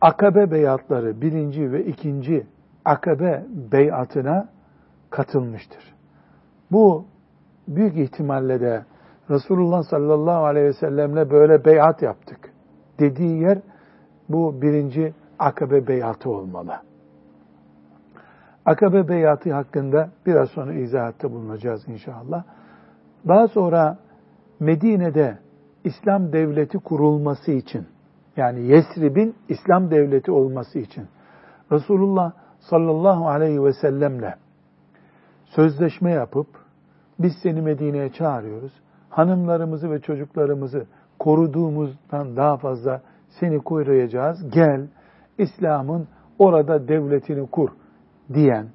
akabe 0.00 0.50
beyatları 0.50 1.20
birinci 1.20 1.72
ve 1.72 1.84
ikinci 1.84 2.46
akabe 2.84 3.46
beyatına 3.72 4.48
katılmıştır. 5.10 5.94
Bu 6.70 7.04
büyük 7.68 7.96
ihtimalle 7.96 8.60
de 8.60 8.84
Resulullah 9.30 9.82
sallallahu 9.82 10.44
aleyhi 10.44 10.66
ve 10.66 10.72
sellemle 10.72 11.30
böyle 11.30 11.64
beyat 11.64 12.02
yaptık 12.02 12.52
dediği 12.98 13.40
yer 13.40 13.58
Bu 14.28 14.62
birinci 14.62 15.14
akabe 15.38 15.86
beyatı 15.86 16.30
olmalı. 16.30 16.72
Akabe 18.66 19.08
beyatı 19.08 19.52
hakkında 19.52 20.10
biraz 20.26 20.50
sonra 20.50 20.72
izahatta 20.72 21.32
bulunacağız 21.32 21.88
inşallah. 21.88 22.44
Daha 23.28 23.48
sonra 23.48 23.98
Medine'de 24.60 25.38
İslam 25.84 26.32
devleti 26.32 26.78
kurulması 26.78 27.52
için 27.52 27.86
yani 28.36 28.60
Yesrib'in 28.60 29.34
İslam 29.48 29.90
devleti 29.90 30.30
olması 30.30 30.78
için 30.78 31.06
Resulullah 31.72 32.32
sallallahu 32.60 33.28
aleyhi 33.28 33.64
ve 33.64 33.72
sellemle 33.72 34.34
sözleşme 35.44 36.10
yapıp 36.10 36.46
biz 37.18 37.32
seni 37.42 37.62
Medine'ye 37.62 38.12
çağırıyoruz. 38.12 38.72
Hanımlarımızı 39.10 39.90
ve 39.90 40.00
çocuklarımızı 40.00 40.86
koruduğumuzdan 41.18 42.36
daha 42.36 42.56
fazla 42.56 43.02
seni 43.40 43.58
koruyacağız. 43.58 44.50
Gel 44.50 44.86
İslam'ın 45.38 46.08
orada 46.38 46.88
devletini 46.88 47.46
kur 47.46 47.70
diyen 48.34 48.66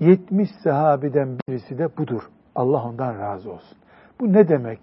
70 0.00 0.50
sahabiden 0.50 1.38
birisi 1.48 1.78
de 1.78 1.96
budur. 1.96 2.22
Allah 2.54 2.84
ondan 2.84 3.18
razı 3.18 3.52
olsun. 3.52 3.78
Bu 4.20 4.32
ne 4.32 4.48
demek? 4.48 4.78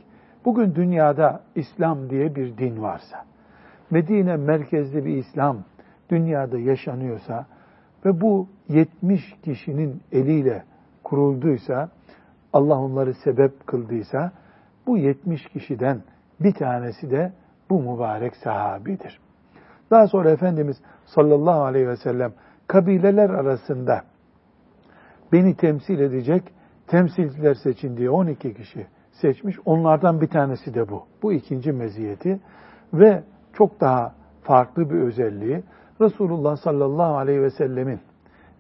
Bugün 0.45 0.75
dünyada 0.75 1.41
İslam 1.55 2.09
diye 2.09 2.35
bir 2.35 2.57
din 2.57 2.81
varsa, 2.81 3.25
Medine 3.91 4.35
merkezli 4.35 5.05
bir 5.05 5.17
İslam 5.17 5.57
dünyada 6.09 6.59
yaşanıyorsa 6.59 7.45
ve 8.05 8.21
bu 8.21 8.47
70 8.69 9.35
kişinin 9.41 10.01
eliyle 10.11 10.63
kurulduysa, 11.03 11.89
Allah 12.53 12.79
onları 12.79 13.13
sebep 13.13 13.67
kıldıysa, 13.67 14.31
bu 14.87 14.97
70 14.97 15.47
kişiden 15.47 16.01
bir 16.39 16.53
tanesi 16.53 17.11
de 17.11 17.33
bu 17.69 17.81
mübarek 17.81 18.35
sahabidir. 18.35 19.19
Daha 19.91 20.07
sonra 20.07 20.31
Efendimiz 20.31 20.77
sallallahu 21.05 21.63
aleyhi 21.63 21.87
ve 21.87 21.95
sellem 21.95 22.33
kabileler 22.67 23.29
arasında 23.29 24.01
beni 25.31 25.55
temsil 25.55 25.99
edecek 25.99 26.43
temsilciler 26.87 27.53
seçin 27.53 27.97
diye 27.97 28.09
12 28.09 28.53
kişi 28.53 28.87
seçmiş. 29.11 29.55
Onlardan 29.65 30.21
bir 30.21 30.27
tanesi 30.27 30.73
de 30.73 30.89
bu. 30.89 31.03
Bu 31.23 31.33
ikinci 31.33 31.71
meziyeti 31.71 32.39
ve 32.93 33.23
çok 33.53 33.81
daha 33.81 34.15
farklı 34.41 34.89
bir 34.89 34.95
özelliği 34.95 35.63
Resulullah 36.01 36.57
sallallahu 36.57 37.17
aleyhi 37.17 37.41
ve 37.41 37.49
sellemin 37.49 37.99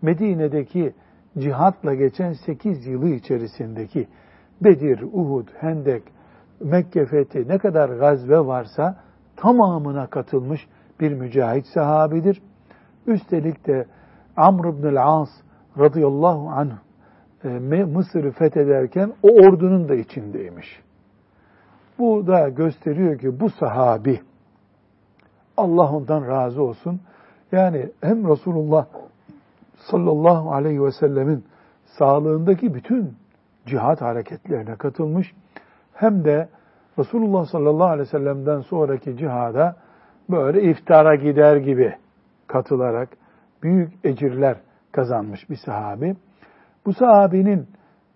Medine'deki 0.01 0.93
cihatla 1.37 1.93
geçen 1.93 2.33
8 2.33 2.87
yılı 2.87 3.09
içerisindeki 3.09 4.07
Bedir, 4.61 5.01
Uhud, 5.01 5.47
Hendek, 5.59 6.03
Mekke 6.59 7.05
fethi 7.05 7.47
ne 7.47 7.57
kadar 7.57 7.89
gazve 7.89 8.39
varsa 8.39 8.99
tamamına 9.35 10.07
katılmış 10.07 10.67
bir 10.99 11.13
mücahit 11.13 11.65
sahabidir. 11.67 12.41
Üstelik 13.07 13.67
de 13.67 13.85
Amr 14.37 14.65
ibn 14.65 14.95
as 14.95 15.29
radıyallahu 15.79 16.49
anh 16.49 16.71
e, 17.43 17.49
Mısır'ı 17.83 18.31
fethederken 18.31 19.13
o 19.23 19.27
ordunun 19.27 19.89
da 19.89 19.95
içindeymiş. 19.95 20.81
Bu 21.99 22.27
da 22.27 22.49
gösteriyor 22.49 23.19
ki 23.19 23.39
bu 23.39 23.49
sahabi 23.49 24.19
Allah 25.57 25.91
ondan 25.91 26.27
razı 26.27 26.63
olsun. 26.63 27.01
Yani 27.51 27.89
hem 28.01 28.29
Resulullah 28.29 28.85
sallallahu 29.77 30.53
aleyhi 30.53 30.83
ve 30.83 30.91
sellemin 30.91 31.43
sağlığındaki 31.85 32.73
bütün 32.73 33.13
cihat 33.65 34.01
hareketlerine 34.01 34.75
katılmış 34.75 35.33
hem 35.93 36.25
de 36.25 36.49
Resulullah 36.99 37.45
sallallahu 37.45 37.87
aleyhi 37.87 38.07
ve 38.07 38.11
sellem'den 38.11 38.61
sonraki 38.61 39.17
cihada 39.17 39.75
böyle 40.29 40.63
iftara 40.63 41.15
gider 41.15 41.55
gibi 41.55 41.95
katılarak 42.53 43.09
büyük 43.63 44.05
ecirler 44.05 44.57
kazanmış 44.91 45.49
bir 45.49 45.55
sahabi. 45.55 46.15
Bu 46.85 46.93
sahabinin 46.93 47.67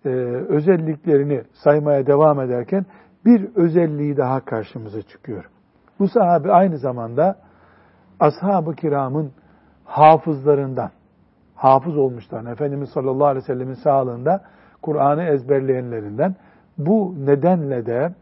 e, 0.05 0.09
özelliklerini 0.49 1.43
saymaya 1.63 2.07
devam 2.07 2.41
ederken 2.41 2.85
bir 3.25 3.55
özelliği 3.55 4.17
daha 4.17 4.39
karşımıza 4.45 5.01
çıkıyor. 5.01 5.49
Bu 5.99 6.07
sahabi 6.07 6.51
aynı 6.51 6.77
zamanda 6.77 7.35
ashab-ı 8.19 8.75
kiramın 8.75 9.31
hafızlarından, 9.85 10.91
hafız 11.55 11.97
olmuşlar. 11.97 12.51
Efendimiz 12.51 12.89
sallallahu 12.89 13.27
aleyhi 13.27 13.43
ve 13.43 13.53
sellemin 13.53 13.73
sağlığında 13.73 14.43
Kur'an'ı 14.81 15.23
ezberleyenlerinden. 15.23 16.35
Bu 16.77 17.15
nedenle 17.25 17.85
de 17.85 18.13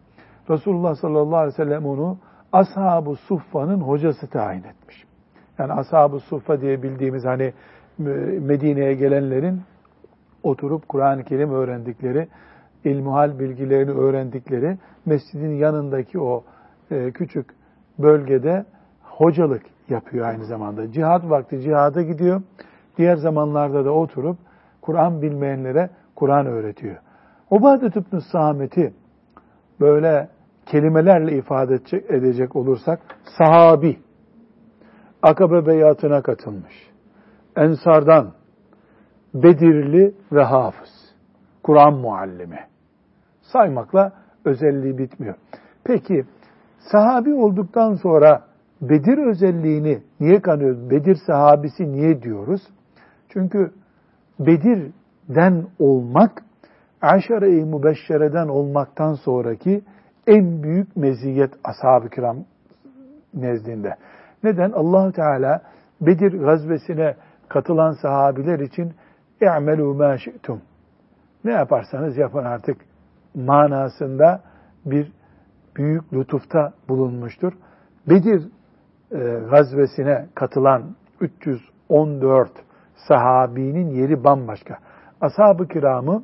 Resulullah 0.49 0.95
sallallahu 0.95 1.37
aleyhi 1.37 1.59
ve 1.59 1.63
sellem 1.63 1.85
onu 1.85 2.17
Ashab-ı 2.51 3.15
Suffa'nın 3.15 3.81
hocası 3.81 4.29
tayin 4.29 4.63
etmiş. 4.63 5.05
Yani 5.59 5.73
Ashab-ı 5.73 6.19
Suffa 6.19 6.61
diye 6.61 6.83
bildiğimiz 6.83 7.25
hani 7.25 7.53
Medine'ye 8.39 8.93
gelenlerin 8.93 9.61
oturup 10.43 10.89
Kur'an-ı 10.89 11.23
Kerim 11.23 11.51
öğrendikleri, 11.51 12.27
ilmuhal 12.83 13.39
bilgilerini 13.39 13.91
öğrendikleri 13.91 14.77
mescidin 15.05 15.51
yanındaki 15.51 16.19
o 16.19 16.43
e, 16.91 17.11
küçük 17.11 17.45
bölgede 17.99 18.65
hocalık 19.01 19.63
yapıyor 19.89 20.27
aynı 20.27 20.45
zamanda. 20.45 20.91
Cihad 20.91 21.29
vakti 21.29 21.61
cihada 21.61 22.01
gidiyor. 22.01 22.41
Diğer 22.97 23.15
zamanlarda 23.15 23.85
da 23.85 23.91
oturup 23.91 24.37
Kur'an 24.81 25.21
bilmeyenlere 25.21 25.89
Kur'an 26.15 26.45
öğretiyor. 26.45 26.95
Ubadet 27.49 27.95
İbn 27.95 28.17
Samet'i 28.31 28.93
böyle 29.79 30.29
kelimelerle 30.65 31.37
ifade 31.37 31.73
edecek 32.09 32.55
olursak 32.55 32.99
sahabi, 33.37 33.97
Akabe 35.25 35.65
beyatına 35.65 36.21
katılmış. 36.21 36.73
Ensardan, 37.55 38.33
Bedirli 39.33 40.13
ve 40.31 40.43
hafız. 40.43 40.89
Kur'an 41.63 41.93
muallimi. 41.93 42.59
Saymakla 43.41 44.13
özelliği 44.45 44.97
bitmiyor. 44.97 45.35
Peki 45.83 46.25
sahabi 46.91 47.33
olduktan 47.33 47.93
sonra 47.93 48.43
Bedir 48.81 49.17
özelliğini 49.29 50.03
niye 50.19 50.41
kanıyoruz? 50.41 50.89
Bedir 50.89 51.17
sahabisi 51.27 51.91
niye 51.91 52.21
diyoruz? 52.21 52.61
Çünkü 53.29 53.71
Bedir'den 54.39 55.67
olmak, 55.79 56.43
Aşere-i 57.01 57.65
Mübeşşere'den 57.65 58.47
olmaktan 58.47 59.13
sonraki 59.13 59.81
en 60.27 60.63
büyük 60.63 60.95
meziyet 60.95 61.53
ashab-ı 61.63 62.09
kiram 62.09 62.37
nezdinde. 63.33 63.95
Neden? 64.44 64.70
allah 64.70 65.12
Teala 65.12 65.62
Bedir 66.00 66.32
gazvesine 66.32 67.14
katılan 67.48 67.92
sahabiler 67.92 68.58
için 68.58 68.92
اِعْمَلُوا 69.40 69.96
مَا 69.96 70.14
شِئْتُمْ 70.14 70.58
Ne 71.44 71.52
yaparsanız 71.52 72.16
yapın 72.16 72.44
artık 72.44 72.76
manasında 73.34 74.40
bir 74.86 75.12
büyük 75.76 76.12
lütufta 76.12 76.72
bulunmuştur. 76.88 77.52
Bedir 78.08 78.48
e, 79.12 79.18
gazvesine 79.50 80.26
katılan 80.34 80.82
314 81.20 82.50
sahabinin 83.08 83.88
yeri 83.88 84.24
bambaşka. 84.24 84.78
Ashab-ı 85.20 85.68
kiramı 85.68 86.22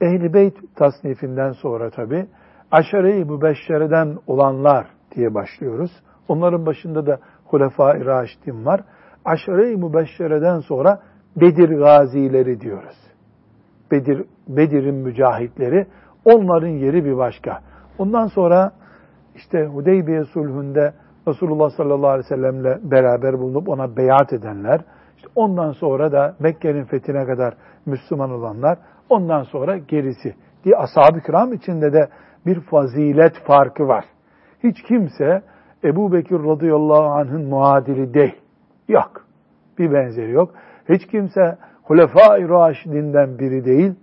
Ehl-i 0.00 0.34
Beyt 0.34 0.76
tasnifinden 0.76 1.52
sonra 1.52 1.90
tabi 1.90 2.26
aşere-i 2.70 3.24
mübeşşereden 3.24 4.18
olanlar 4.26 4.86
diye 5.14 5.34
başlıyoruz. 5.34 5.90
Onların 6.31 6.65
başında 6.65 7.05
da 7.05 7.19
Hulefai 7.45 8.05
Raşidin 8.05 8.65
var. 8.65 8.81
Aşere-i 9.25 9.77
mübeşşereden 9.77 10.59
sonra 10.59 10.99
Bedir 11.35 11.69
gazileri 11.69 12.61
diyoruz. 12.61 12.97
Bedir, 13.91 14.25
Bedir'in 14.47 14.95
mücahitleri. 14.95 15.87
Onların 16.25 16.67
yeri 16.67 17.05
bir 17.05 17.17
başka. 17.17 17.59
Ondan 17.97 18.27
sonra 18.27 18.71
işte 19.35 19.65
Hudeybiye 19.65 20.23
sulhünde 20.23 20.93
Resulullah 21.27 21.69
sallallahu 21.69 22.09
aleyhi 22.09 22.25
ve 22.25 22.35
sellemle 22.35 22.79
beraber 22.91 23.39
bulunup 23.39 23.69
ona 23.69 23.97
beyat 23.97 24.33
edenler, 24.33 24.81
işte 25.17 25.27
ondan 25.35 25.71
sonra 25.71 26.11
da 26.11 26.35
Mekke'nin 26.39 26.83
fethine 26.83 27.25
kadar 27.25 27.53
Müslüman 27.85 28.31
olanlar, 28.31 28.77
ondan 29.09 29.43
sonra 29.43 29.77
gerisi 29.77 30.35
diye 30.63 30.75
ashab-ı 30.75 31.21
kiram 31.25 31.53
içinde 31.53 31.93
de 31.93 32.09
bir 32.45 32.59
fazilet 32.59 33.33
farkı 33.47 33.87
var. 33.87 34.05
Hiç 34.63 34.81
kimse 34.87 35.41
Ebu 35.83 36.13
Bekir 36.13 36.35
radıyallahu 36.35 37.03
anh'ın 37.03 37.45
muadili 37.45 38.13
değil. 38.13 38.35
Yok. 38.87 39.11
Bir 39.77 39.93
benzeri 39.93 40.31
yok. 40.31 40.53
Hiç 40.89 41.07
kimse 41.07 41.57
Hulefai 41.83 42.49
Raşidinden 42.49 43.39
biri 43.39 43.65
değil. 43.65 43.93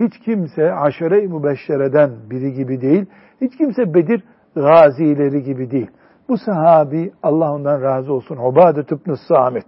Hiç 0.00 0.18
kimse 0.18 0.72
aşere-i 0.72 1.28
mübeşşereden 1.28 2.10
biri 2.30 2.52
gibi 2.52 2.80
değil. 2.80 3.06
Hiç 3.40 3.56
kimse 3.56 3.94
Bedir 3.94 4.24
gazileri 4.54 5.42
gibi 5.42 5.70
değil. 5.70 5.90
Bu 6.28 6.38
sahabi 6.38 7.12
Allah 7.22 7.52
ondan 7.52 7.82
razı 7.82 8.12
olsun. 8.12 8.36
Ubade 8.36 8.80
ibn 8.80 9.14
Samit. 9.28 9.66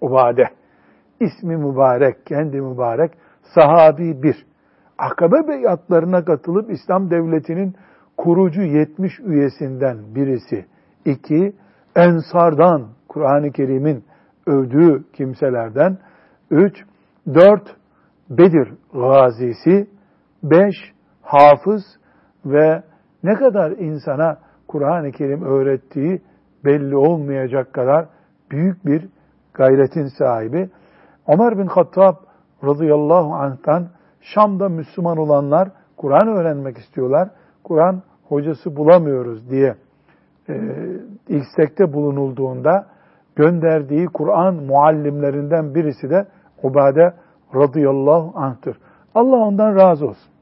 Ubade. 0.00 0.44
İsmi 1.20 1.56
mübarek, 1.56 2.26
kendi 2.26 2.60
mübarek. 2.60 3.10
Sahabi 3.54 4.22
bir. 4.22 4.46
Akabe 4.98 5.48
beyatlarına 5.48 6.24
katılıp 6.24 6.70
İslam 6.70 7.10
devletinin 7.10 7.74
kurucu 8.16 8.62
70 8.62 9.20
üyesinden 9.20 10.14
birisi. 10.14 10.66
İki, 11.08 11.52
ensardan 11.96 12.88
Kur'an-ı 13.08 13.52
Kerim'in 13.52 14.04
övdüğü 14.46 15.04
kimselerden, 15.12 15.98
üç, 16.50 16.84
dört, 17.34 17.78
Bedir 18.30 18.74
gazisi, 18.92 19.88
beş, 20.42 20.74
hafız 21.22 21.82
ve 22.44 22.82
ne 23.22 23.34
kadar 23.34 23.70
insana 23.70 24.38
Kur'an-ı 24.68 25.12
Kerim 25.12 25.42
öğrettiği 25.42 26.22
belli 26.64 26.96
olmayacak 26.96 27.72
kadar 27.72 28.06
büyük 28.50 28.86
bir 28.86 29.08
gayretin 29.54 30.06
sahibi. 30.18 30.70
Ömer 31.28 31.58
bin 31.58 31.66
Hattab 31.66 32.14
radıyallahu 32.64 33.34
anh'tan 33.34 33.88
Şam'da 34.20 34.68
Müslüman 34.68 35.18
olanlar 35.18 35.68
Kur'an 35.96 36.28
öğrenmek 36.28 36.78
istiyorlar. 36.78 37.28
Kur'an 37.64 38.02
hocası 38.28 38.76
bulamıyoruz 38.76 39.50
diye 39.50 39.74
e, 40.48 40.54
istekte 41.28 41.92
bulunulduğunda 41.92 42.86
gönderdiği 43.36 44.06
Kur'an 44.06 44.54
muallimlerinden 44.54 45.74
birisi 45.74 46.10
de 46.10 46.26
Ubade 46.62 47.14
radıyallahu 47.54 48.32
anh'tır. 48.38 48.76
Allah 49.14 49.36
ondan 49.36 49.76
razı 49.76 50.06
olsun. 50.06 50.32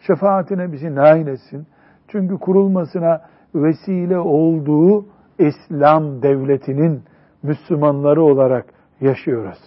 Şefaatine 0.00 0.72
bizi 0.72 0.94
nail 0.94 1.26
etsin. 1.26 1.66
Çünkü 2.08 2.38
kurulmasına 2.38 3.20
vesile 3.54 4.18
olduğu 4.18 5.06
İslam 5.38 6.22
devletinin 6.22 7.02
Müslümanları 7.42 8.22
olarak 8.22 8.66
yaşıyoruz. 9.00 9.58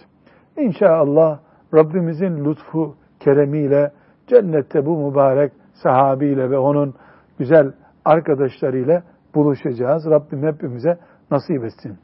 İnşallah 0.56 1.38
Rabbimizin 1.74 2.44
lütfu, 2.44 2.94
keremiyle 3.20 3.92
cennette 4.26 4.86
bu 4.86 5.10
mübarek 5.10 5.52
sahabiyle 5.82 6.50
ve 6.50 6.58
onun 6.58 6.94
güzel 7.38 7.72
arkadaşlarıyla 8.04 9.02
buluşacağız. 9.34 10.06
Rabbim 10.06 10.42
hepimize 10.42 10.98
nasip 11.30 11.64
etsin. 11.64 11.98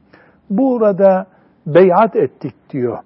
Burada 0.50 1.26
beyat 1.66 2.16
ettik 2.16 2.54
diyor 2.70 2.98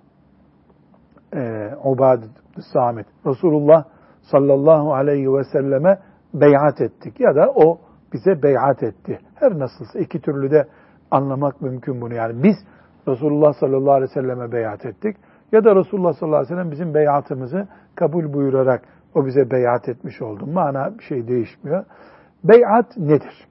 e, 1.34 1.70
Ubadet 1.84 2.30
Samit. 2.72 3.06
Resulullah 3.26 3.84
sallallahu 4.22 4.94
aleyhi 4.94 5.32
ve 5.32 5.44
selleme 5.44 5.98
beyat 6.34 6.80
ettik 6.80 7.20
ya 7.20 7.34
da 7.34 7.52
o 7.54 7.78
bize 8.12 8.42
beyat 8.42 8.82
etti. 8.82 9.18
Her 9.34 9.58
nasılsa 9.58 9.98
iki 9.98 10.20
türlü 10.20 10.50
de 10.50 10.66
anlamak 11.10 11.62
mümkün 11.62 12.00
bunu. 12.00 12.14
Yani 12.14 12.42
biz 12.42 12.56
Resulullah 13.08 13.52
sallallahu 13.52 13.92
aleyhi 13.92 14.10
ve 14.10 14.20
selleme 14.20 14.52
beyat 14.52 14.86
ettik 14.86 15.16
ya 15.52 15.64
da 15.64 15.76
Resulullah 15.76 16.12
sallallahu 16.12 16.38
aleyhi 16.38 16.52
ve 16.52 16.56
sellem 16.56 16.70
bizim 16.70 16.94
beyatımızı 16.94 17.68
kabul 17.94 18.32
buyurarak 18.32 18.82
o 19.14 19.26
bize 19.26 19.50
beyat 19.50 19.88
etmiş 19.88 20.22
oldu. 20.22 20.46
Mana 20.46 20.98
bir 20.98 21.04
şey 21.04 21.28
değişmiyor. 21.28 21.84
Beyat 22.44 22.96
nedir? 22.96 23.48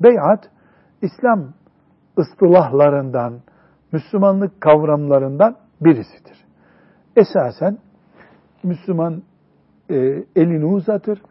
Beyat 0.00 0.50
İslam 1.02 1.52
ıstılahlarından, 2.18 3.40
Müslümanlık 3.92 4.60
kavramlarından 4.60 5.56
birisidir. 5.80 6.46
Esasen 7.16 7.78
Müslüman 8.62 9.22
e, 9.90 9.96
elini 10.36 10.64
uzatır, 10.64 11.22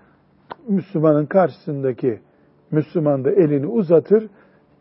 Müslümanın 0.68 1.26
karşısındaki 1.26 2.20
Müslüman 2.72 3.26
da 3.26 3.32
elini 3.32 3.68
uzatır, 3.68 4.30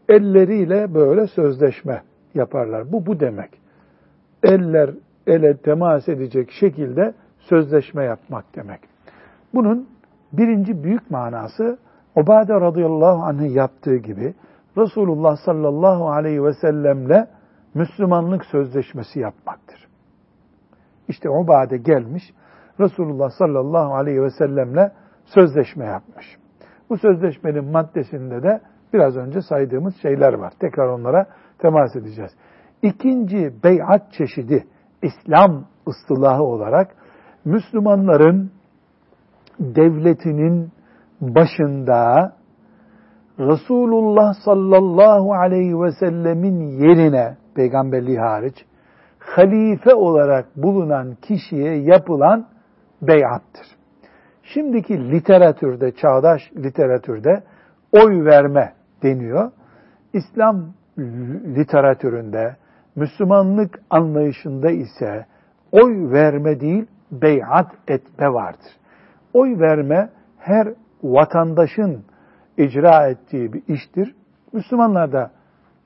elleriyle 0.08 0.94
böyle 0.94 1.26
sözleşme 1.26 2.02
yaparlar. 2.34 2.92
Bu 2.92 3.06
bu 3.06 3.20
demek. 3.20 3.50
Eller 4.42 4.90
ele 5.26 5.56
temas 5.56 6.08
edecek 6.08 6.50
şekilde 6.60 7.14
sözleşme 7.38 8.04
yapmak 8.04 8.56
demek. 8.56 8.80
Bunun 9.54 9.88
birinci 10.32 10.84
büyük 10.84 11.10
manası 11.10 11.78
Ubade 12.16 12.54
radıyallahu 12.54 13.22
anh'ın 13.22 13.48
yaptığı 13.48 13.96
gibi 13.96 14.34
Resulullah 14.78 15.36
sallallahu 15.36 16.08
aleyhi 16.10 16.44
ve 16.44 16.52
sellemle 16.52 17.26
Müslümanlık 17.74 18.44
sözleşmesi 18.44 19.20
yapmaktır. 19.20 19.88
İşte 21.08 21.30
Ubade 21.30 21.76
gelmiş 21.76 22.22
Resulullah 22.80 23.30
sallallahu 23.30 23.94
aleyhi 23.94 24.22
ve 24.22 24.30
sellemle 24.30 24.92
sözleşme 25.24 25.84
yapmış. 25.84 26.26
Bu 26.90 26.98
sözleşmenin 26.98 27.64
maddesinde 27.64 28.42
de 28.42 28.60
biraz 28.92 29.16
önce 29.16 29.42
saydığımız 29.42 29.96
şeyler 30.02 30.32
var. 30.32 30.52
Tekrar 30.60 30.88
onlara 30.88 31.26
temas 31.58 31.96
edeceğiz. 31.96 32.30
İkinci 32.82 33.52
beyat 33.64 34.12
çeşidi 34.12 34.66
İslam 35.02 35.64
ıstılahı 35.88 36.42
olarak 36.42 36.94
Müslümanların 37.44 38.50
devletinin 39.60 40.72
başında 41.20 42.32
Resulullah 43.38 44.34
sallallahu 44.44 45.34
aleyhi 45.34 45.80
ve 45.80 45.92
sellemin 45.92 46.60
yerine 46.60 47.36
peygamberliği 47.54 48.18
hariç 48.18 48.64
halife 49.26 49.94
olarak 49.94 50.56
bulunan 50.56 51.14
kişiye 51.14 51.76
yapılan 51.76 52.46
beyattır. 53.02 53.66
Şimdiki 54.42 55.10
literatürde, 55.10 55.92
çağdaş 55.92 56.42
literatürde 56.56 57.42
oy 57.92 58.24
verme 58.24 58.72
deniyor. 59.02 59.50
İslam 60.12 60.72
literatüründe, 61.56 62.56
Müslümanlık 62.96 63.80
anlayışında 63.90 64.70
ise 64.70 65.26
oy 65.72 66.12
verme 66.12 66.60
değil, 66.60 66.86
beyat 67.12 67.72
etme 67.88 68.32
vardır. 68.32 68.72
Oy 69.32 69.58
verme 69.58 70.10
her 70.38 70.68
vatandaşın 71.14 72.04
icra 72.56 73.08
ettiği 73.08 73.52
bir 73.52 73.62
iştir. 73.68 74.14
Müslümanlar 74.52 75.12
da 75.12 75.30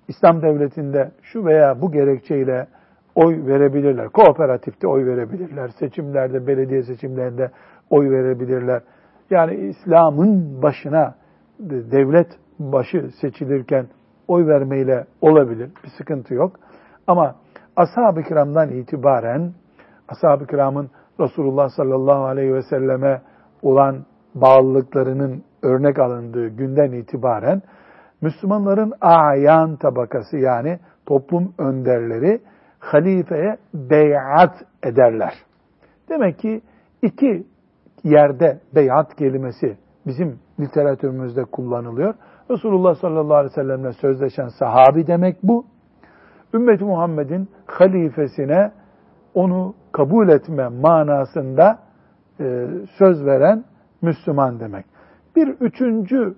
İslam 0.08 0.42
devletinde 0.42 1.10
şu 1.22 1.44
veya 1.44 1.80
bu 1.80 1.92
gerekçeyle 1.92 2.66
oy 3.14 3.46
verebilirler. 3.46 4.08
Kooperatifte 4.08 4.86
oy 4.86 5.06
verebilirler. 5.06 5.68
Seçimlerde, 5.68 6.46
belediye 6.46 6.82
seçimlerinde 6.82 7.50
oy 7.90 8.10
verebilirler. 8.10 8.82
Yani 9.30 9.54
İslam'ın 9.54 10.62
başına 10.62 11.14
devlet 11.68 12.28
başı 12.58 13.10
seçilirken 13.20 13.86
oy 14.28 14.46
vermeyle 14.46 15.06
olabilir. 15.20 15.70
Bir 15.84 15.88
sıkıntı 15.98 16.34
yok. 16.34 16.56
Ama 17.06 17.34
ashab-ı 17.76 18.22
kiramdan 18.22 18.68
itibaren 18.68 19.52
ashab-ı 20.08 20.46
kiramın 20.46 20.90
Resulullah 21.20 21.68
sallallahu 21.68 22.24
aleyhi 22.24 22.54
ve 22.54 22.62
selleme 22.62 23.22
olan 23.62 24.04
bağlılıklarının 24.34 25.42
örnek 25.62 25.98
alındığı 25.98 26.48
günden 26.48 26.92
itibaren 26.92 27.62
Müslümanların 28.20 28.92
ayan 29.00 29.76
tabakası 29.76 30.36
yani 30.36 30.78
toplum 31.06 31.54
önderleri 31.58 32.40
halifeye 32.78 33.56
beyat 33.74 34.54
ederler. 34.82 35.34
Demek 36.08 36.38
ki 36.38 36.60
iki 37.02 37.46
yerde 38.04 38.60
beyat 38.74 39.16
kelimesi 39.16 39.76
bizim 40.06 40.38
literatürümüzde 40.60 41.44
kullanılıyor. 41.44 42.14
Resulullah 42.50 42.94
sallallahu 42.94 43.36
aleyhi 43.36 43.52
ve 43.52 43.62
sellemle 43.62 43.92
sözleşen 43.92 44.48
sahabi 44.48 45.06
demek 45.06 45.36
bu. 45.42 45.66
Ümmeti 46.54 46.84
Muhammed'in 46.84 47.48
halifesine 47.66 48.72
onu 49.34 49.74
kabul 49.92 50.28
etme 50.28 50.68
manasında 50.68 51.78
e, 52.40 52.66
söz 52.98 53.24
veren 53.24 53.64
Müslüman 54.02 54.60
demek. 54.60 54.86
Bir 55.36 55.48
üçüncü 55.48 56.34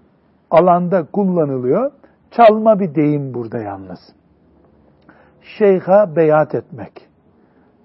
alanda 0.50 1.04
kullanılıyor. 1.12 1.90
Çalma 2.30 2.80
bir 2.80 2.94
deyim 2.94 3.34
burada 3.34 3.58
yalnız. 3.58 3.98
Şeyha 5.58 6.16
beyat 6.16 6.54
etmek. 6.54 7.08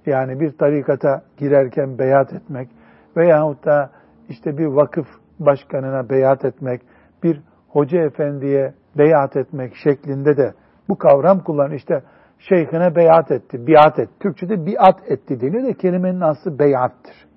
Yani 0.06 0.40
bir 0.40 0.58
tarikata 0.58 1.22
girerken 1.38 2.00
beyat 2.00 2.34
etmek 2.34 2.70
veyahut 3.18 3.66
da 3.66 3.90
işte 4.30 4.58
bir 4.58 4.66
vakıf 4.66 5.08
başkanına 5.40 6.10
beyat 6.10 6.46
etmek, 6.46 6.82
bir 7.24 7.42
hoca 7.70 8.02
efendiye 8.02 8.74
beyat 8.98 9.36
etmek 9.38 9.76
şeklinde 9.76 10.38
de 10.38 10.54
bu 10.90 10.98
kavram 10.98 11.40
kullan. 11.40 11.72
İşte 11.72 12.04
şeyhine 12.40 12.96
beyat 12.96 13.32
etti, 13.32 13.68
biat 13.68 14.00
etti. 14.00 14.14
Türkçe'de 14.20 14.66
biat 14.66 15.12
etti 15.12 15.42
deniyor 15.42 15.64
da 15.64 15.74
kelimenin 15.74 16.22
aslı 16.22 16.60
beyattır. 16.60 17.28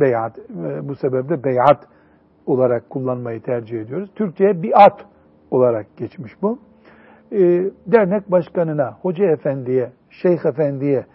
Beyat, 0.00 0.38
bu 0.82 0.94
sebeple 0.94 1.44
beyat 1.44 1.86
olarak 2.46 2.90
kullanmayı 2.90 3.42
tercih 3.42 3.80
ediyoruz. 3.80 4.10
Türkçe'ye 4.14 4.62
biat 4.62 5.04
olarak 5.50 5.96
geçmiş 5.96 6.32
bu. 6.42 6.58
E, 7.32 7.38
dernek 7.86 8.30
başkanına, 8.30 8.96
hoca 9.02 9.24
efendiye, 9.24 9.92
şeyh 10.10 10.44
efendiye 10.44 11.06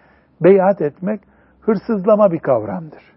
beyat 0.41 0.81
etmek 0.81 1.21
hırsızlama 1.61 2.31
bir 2.31 2.39
kavramdır. 2.39 3.15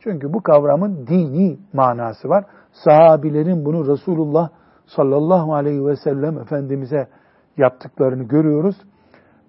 Çünkü 0.00 0.32
bu 0.32 0.42
kavramın 0.42 1.06
dini 1.06 1.58
manası 1.72 2.28
var. 2.28 2.44
Sahabilerin 2.72 3.64
bunu 3.64 3.92
Resulullah 3.92 4.48
sallallahu 4.86 5.54
aleyhi 5.54 5.86
ve 5.86 5.96
sellem 5.96 6.38
Efendimiz'e 6.38 7.08
yaptıklarını 7.56 8.22
görüyoruz. 8.22 8.76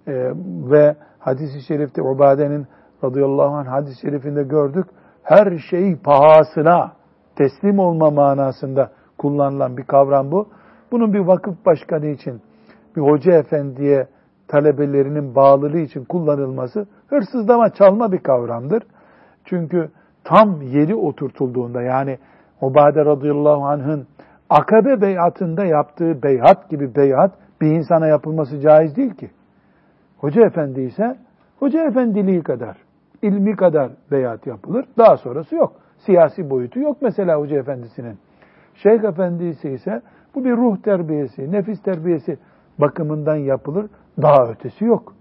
Ee, 0.07 0.31
ve 0.71 0.95
hadis-i 1.19 1.61
şerifte 1.67 2.01
Ubade'nin 2.01 2.67
radıyallahu 3.03 3.55
anh 3.55 3.67
hadis-i 3.67 4.01
şerifinde 4.01 4.43
gördük. 4.43 4.85
Her 5.27 5.57
şey 5.69 5.95
pahasına 5.95 6.91
teslim 7.35 7.79
olma 7.79 8.11
manasında 8.11 8.91
kullanılan 9.17 9.77
bir 9.77 9.83
kavram 9.83 10.31
bu. 10.31 10.49
Bunun 10.91 11.13
bir 11.13 11.19
vakıf 11.19 11.65
başkanı 11.65 12.05
için, 12.05 12.41
bir 12.95 13.01
hoca 13.01 13.33
efendiye 13.33 14.07
talebelerinin 14.47 15.35
bağlılığı 15.35 15.79
için 15.79 16.05
kullanılması 16.05 16.87
hırsızlama 17.07 17.69
çalma 17.69 18.11
bir 18.11 18.19
kavramdır. 18.19 18.83
Çünkü 19.45 19.89
tam 20.23 20.61
yeri 20.61 20.95
oturtulduğunda 20.95 21.81
yani 21.81 22.17
Ubade 22.61 23.05
radıyallahu 23.05 23.65
anh'ın 23.65 24.07
Akabe 24.49 25.01
beyatında 25.01 25.65
yaptığı 25.65 26.23
beyat 26.23 26.69
gibi 26.69 26.95
beyat 26.95 27.31
bir 27.61 27.67
insana 27.67 28.07
yapılması 28.07 28.59
caiz 28.59 28.95
değil 28.95 29.13
ki. 29.13 29.29
Hoca 30.17 30.45
efendi 30.45 30.81
ise 30.81 31.17
hoca 31.59 31.83
efendiliği 31.83 32.43
kadar, 32.43 32.77
ilmi 33.21 33.55
kadar 33.55 33.91
beyat 34.11 34.47
yapılır. 34.47 34.85
Daha 34.97 35.17
sonrası 35.17 35.55
yok. 35.55 35.73
Siyasi 36.05 36.49
boyutu 36.49 36.79
yok 36.79 36.97
mesela 37.01 37.39
hoca 37.39 37.57
efendisinin. 37.57 38.17
Şeyh 38.75 39.03
efendisi 39.03 39.69
ise 39.69 40.01
bu 40.35 40.45
bir 40.45 40.57
ruh 40.57 40.77
terbiyesi, 40.77 41.51
nefis 41.51 41.81
terbiyesi 41.81 42.37
bakımından 42.79 43.35
yapılır. 43.35 43.89
Daha 44.21 44.51
ötesi 44.51 44.85
yok. 44.85 45.13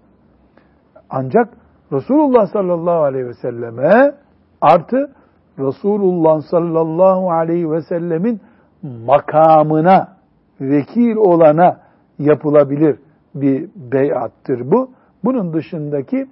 Ancak 1.10 1.48
Resulullah 1.92 2.46
sallallahu 2.46 3.02
aleyhi 3.02 3.26
ve 3.26 3.34
selleme 3.34 4.14
artı 4.60 5.12
Resulullah 5.58 6.40
sallallahu 6.40 7.30
aleyhi 7.30 7.70
ve 7.70 7.82
sellemin 7.82 8.40
makamına 8.82 10.16
vekil 10.60 11.16
olana 11.16 11.80
yapılabilir 12.18 12.98
bir 13.34 13.68
beyattır 13.76 14.70
bu. 14.70 14.90
Bunun 15.24 15.52
dışındaki 15.52 16.26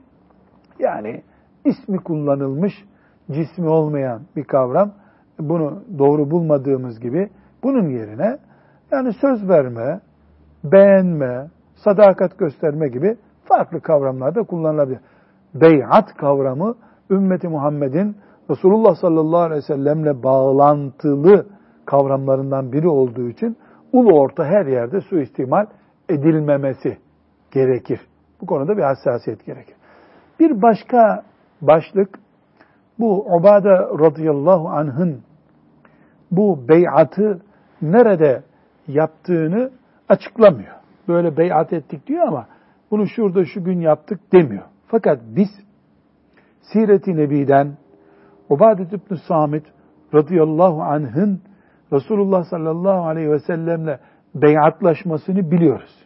yani 0.78 1.22
ismi 1.64 1.98
kullanılmış, 1.98 2.72
cismi 3.30 3.68
olmayan 3.68 4.22
bir 4.36 4.44
kavram. 4.44 4.92
Bunu 5.38 5.82
doğru 5.98 6.30
bulmadığımız 6.30 7.00
gibi 7.00 7.30
bunun 7.62 7.88
yerine 7.88 8.38
yani 8.92 9.12
söz 9.12 9.48
verme, 9.48 10.00
beğenme, 10.64 11.50
sadakat 11.74 12.38
gösterme 12.38 12.88
gibi 12.88 13.16
farklı 13.44 13.80
kavramlarda 13.80 14.42
kullanılabilir. 14.42 15.00
Beyat 15.54 16.14
kavramı 16.16 16.74
ümmeti 17.10 17.48
Muhammed'in 17.48 18.16
Resulullah 18.50 18.94
sallallahu 18.94 19.40
aleyhi 19.40 19.62
ve 19.62 19.74
sellemle 19.74 20.22
bağlantılı 20.22 21.46
kavramlarından 21.84 22.72
biri 22.72 22.88
olduğu 22.88 23.28
için 23.28 23.56
ulu 23.92 24.18
orta 24.20 24.44
her 24.44 24.66
yerde 24.66 25.00
suistimal 25.00 25.66
edilmemesi 26.08 26.98
gerekir. 27.50 28.00
Bu 28.40 28.46
konuda 28.46 28.76
bir 28.76 28.82
hassasiyet 28.82 29.46
gerekir. 29.46 29.76
Bir 30.40 30.62
başka 30.62 31.22
başlık 31.66 32.18
bu 32.98 33.36
Ubade 33.36 33.70
radıyallahu 33.78 34.68
anh'ın 34.68 35.22
bu 36.30 36.68
beyatı 36.68 37.40
nerede 37.82 38.42
yaptığını 38.88 39.70
açıklamıyor. 40.08 40.74
Böyle 41.08 41.36
beyat 41.36 41.72
ettik 41.72 42.06
diyor 42.06 42.28
ama 42.28 42.46
bunu 42.90 43.06
şurada 43.06 43.44
şu 43.44 43.64
gün 43.64 43.80
yaptık 43.80 44.32
demiyor. 44.32 44.64
Fakat 44.86 45.20
biz 45.36 45.48
Siret-i 46.60 47.16
Nebi'den 47.16 47.76
Ubadet 48.48 48.92
İbn 48.92 49.14
Samit 49.14 49.64
radıyallahu 50.14 50.82
anh'ın 50.82 51.40
Resulullah 51.92 52.44
sallallahu 52.44 53.06
aleyhi 53.06 53.30
ve 53.30 53.38
sellemle 53.38 54.00
beyatlaşmasını 54.34 55.50
biliyoruz. 55.50 56.04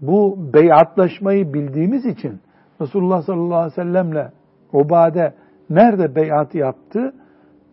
Bu 0.00 0.38
beyatlaşmayı 0.54 1.54
bildiğimiz 1.54 2.06
için 2.06 2.40
Resulullah 2.82 3.22
sallallahu 3.22 3.56
aleyhi 3.58 3.72
ve 3.72 3.82
sellemle 3.82 4.32
Ubade 4.72 5.34
nerede 5.70 6.14
beyat 6.14 6.54
yaptı 6.54 7.14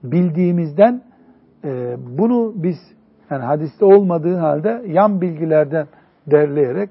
bildiğimizden 0.04 1.02
e, 1.63 1.95
bunu 2.17 2.54
biz 2.56 2.78
yani 3.30 3.43
hadiste 3.43 3.86
olmadığı 3.86 4.36
halde 4.38 4.82
yan 4.88 5.22
bilgilerden 5.22 5.88
derleyerek 6.28 6.89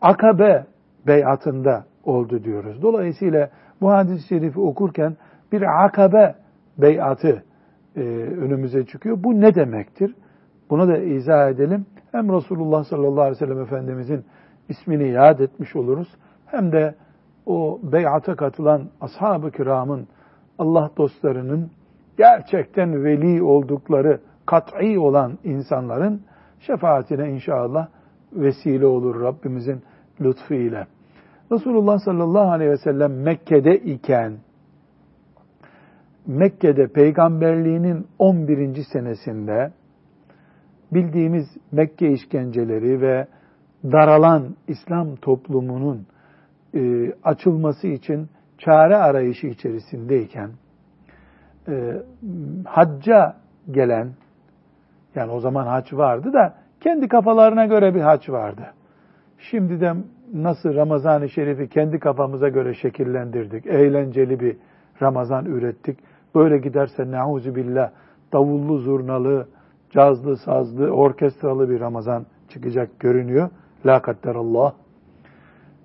Akabe 0.00 0.66
beyatında 1.06 1.84
oldu 2.04 2.44
diyoruz. 2.44 2.82
Dolayısıyla 2.82 3.50
bu 3.80 3.90
hadis-i 3.90 4.28
şerifi 4.28 4.60
okurken 4.60 5.16
bir 5.52 5.84
Akabe 5.84 6.34
beyatı 6.78 7.44
e, 7.96 8.00
önümüze 8.40 8.86
çıkıyor. 8.86 9.24
Bu 9.24 9.40
ne 9.40 9.54
demektir? 9.54 10.14
Bunu 10.70 10.88
da 10.88 10.98
izah 10.98 11.48
edelim. 11.48 11.86
Hem 12.12 12.32
Resulullah 12.32 12.84
sallallahu 12.84 13.20
aleyhi 13.20 13.42
ve 13.42 13.46
sellem 13.46 13.62
Efendimizin 13.62 14.24
ismini 14.68 15.08
yad 15.08 15.38
etmiş 15.38 15.76
oluruz. 15.76 16.08
Hem 16.46 16.72
de 16.72 16.94
o 17.46 17.80
beyata 17.82 18.36
katılan 18.36 18.90
ashab-ı 19.00 19.50
kiramın, 19.50 20.08
Allah 20.58 20.90
dostlarının 20.96 21.70
gerçekten 22.18 23.04
veli 23.04 23.42
oldukları, 23.42 24.20
kat'i 24.46 24.98
olan 24.98 25.38
insanların 25.44 26.22
şefaatine 26.60 27.30
inşallah 27.30 27.88
vesile 28.32 28.86
olur 28.86 29.20
Rabbimizin 29.20 29.82
lütfu 30.20 30.54
ile. 30.54 30.86
Resulullah 31.52 31.98
sallallahu 31.98 32.50
aleyhi 32.50 32.70
ve 32.70 32.76
sellem 32.76 33.22
Mekke'de 33.22 33.76
iken, 33.76 34.32
Mekke'de 36.26 36.86
peygamberliğinin 36.86 38.06
11. 38.18 38.84
senesinde 38.92 39.72
bildiğimiz 40.92 41.46
Mekke 41.72 42.08
işkenceleri 42.12 43.00
ve 43.00 43.26
daralan 43.84 44.56
İslam 44.68 45.16
toplumunun 45.16 46.06
e, 46.74 47.12
açılması 47.24 47.86
için 47.86 48.28
çare 48.58 48.96
arayışı 48.96 49.46
içerisindeyken 49.46 50.50
e, 51.68 52.02
hacca 52.64 53.36
gelen 53.70 54.08
yani 55.14 55.32
o 55.32 55.40
zaman 55.40 55.66
hac 55.66 55.92
vardı 55.92 56.32
da 56.32 56.54
kendi 56.80 57.08
kafalarına 57.08 57.66
göre 57.66 57.94
bir 57.94 58.00
hac 58.00 58.28
vardı. 58.28 58.62
Şimdi 59.38 59.80
de 59.80 59.94
nasıl 60.34 60.74
Ramazan-ı 60.74 61.28
Şerif'i 61.28 61.68
kendi 61.68 61.98
kafamıza 61.98 62.48
göre 62.48 62.74
şekillendirdik. 62.74 63.66
Eğlenceli 63.66 64.40
bir 64.40 64.56
Ramazan 65.02 65.44
ürettik. 65.44 65.98
Böyle 66.34 66.58
giderse 66.58 67.10
neuzu 67.10 67.54
billah 67.54 67.90
davullu 68.32 68.78
zurnalı, 68.78 69.48
cazlı 69.90 70.36
sazlı, 70.36 70.90
orkestralı 70.90 71.70
bir 71.70 71.80
Ramazan 71.80 72.26
çıkacak 72.48 73.00
görünüyor. 73.00 73.50
La 73.86 74.02
kadderallah. 74.02 74.72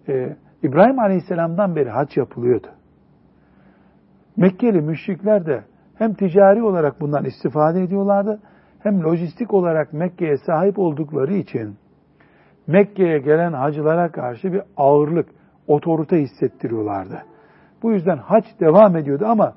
Ee, 0.07 0.35
İbrahim 0.65 0.99
Aleyhisselam'dan 0.99 1.75
beri 1.75 1.89
hac 1.89 2.17
yapılıyordu. 2.17 2.67
Mekkeli 4.37 4.81
müşrikler 4.81 5.45
de 5.45 5.63
hem 5.97 6.13
ticari 6.13 6.63
olarak 6.63 7.01
bundan 7.01 7.25
istifade 7.25 7.81
ediyorlardı, 7.81 8.39
hem 8.79 9.03
lojistik 9.03 9.53
olarak 9.53 9.93
Mekke'ye 9.93 10.37
sahip 10.37 10.79
oldukları 10.79 11.33
için 11.33 11.75
Mekke'ye 12.67 13.19
gelen 13.19 13.53
hacılara 13.53 14.11
karşı 14.11 14.53
bir 14.53 14.61
ağırlık, 14.77 15.29
otorite 15.67 16.17
hissettiriyorlardı. 16.17 17.21
Bu 17.83 17.91
yüzden 17.91 18.17
hac 18.17 18.45
devam 18.59 18.97
ediyordu 18.97 19.25
ama 19.27 19.53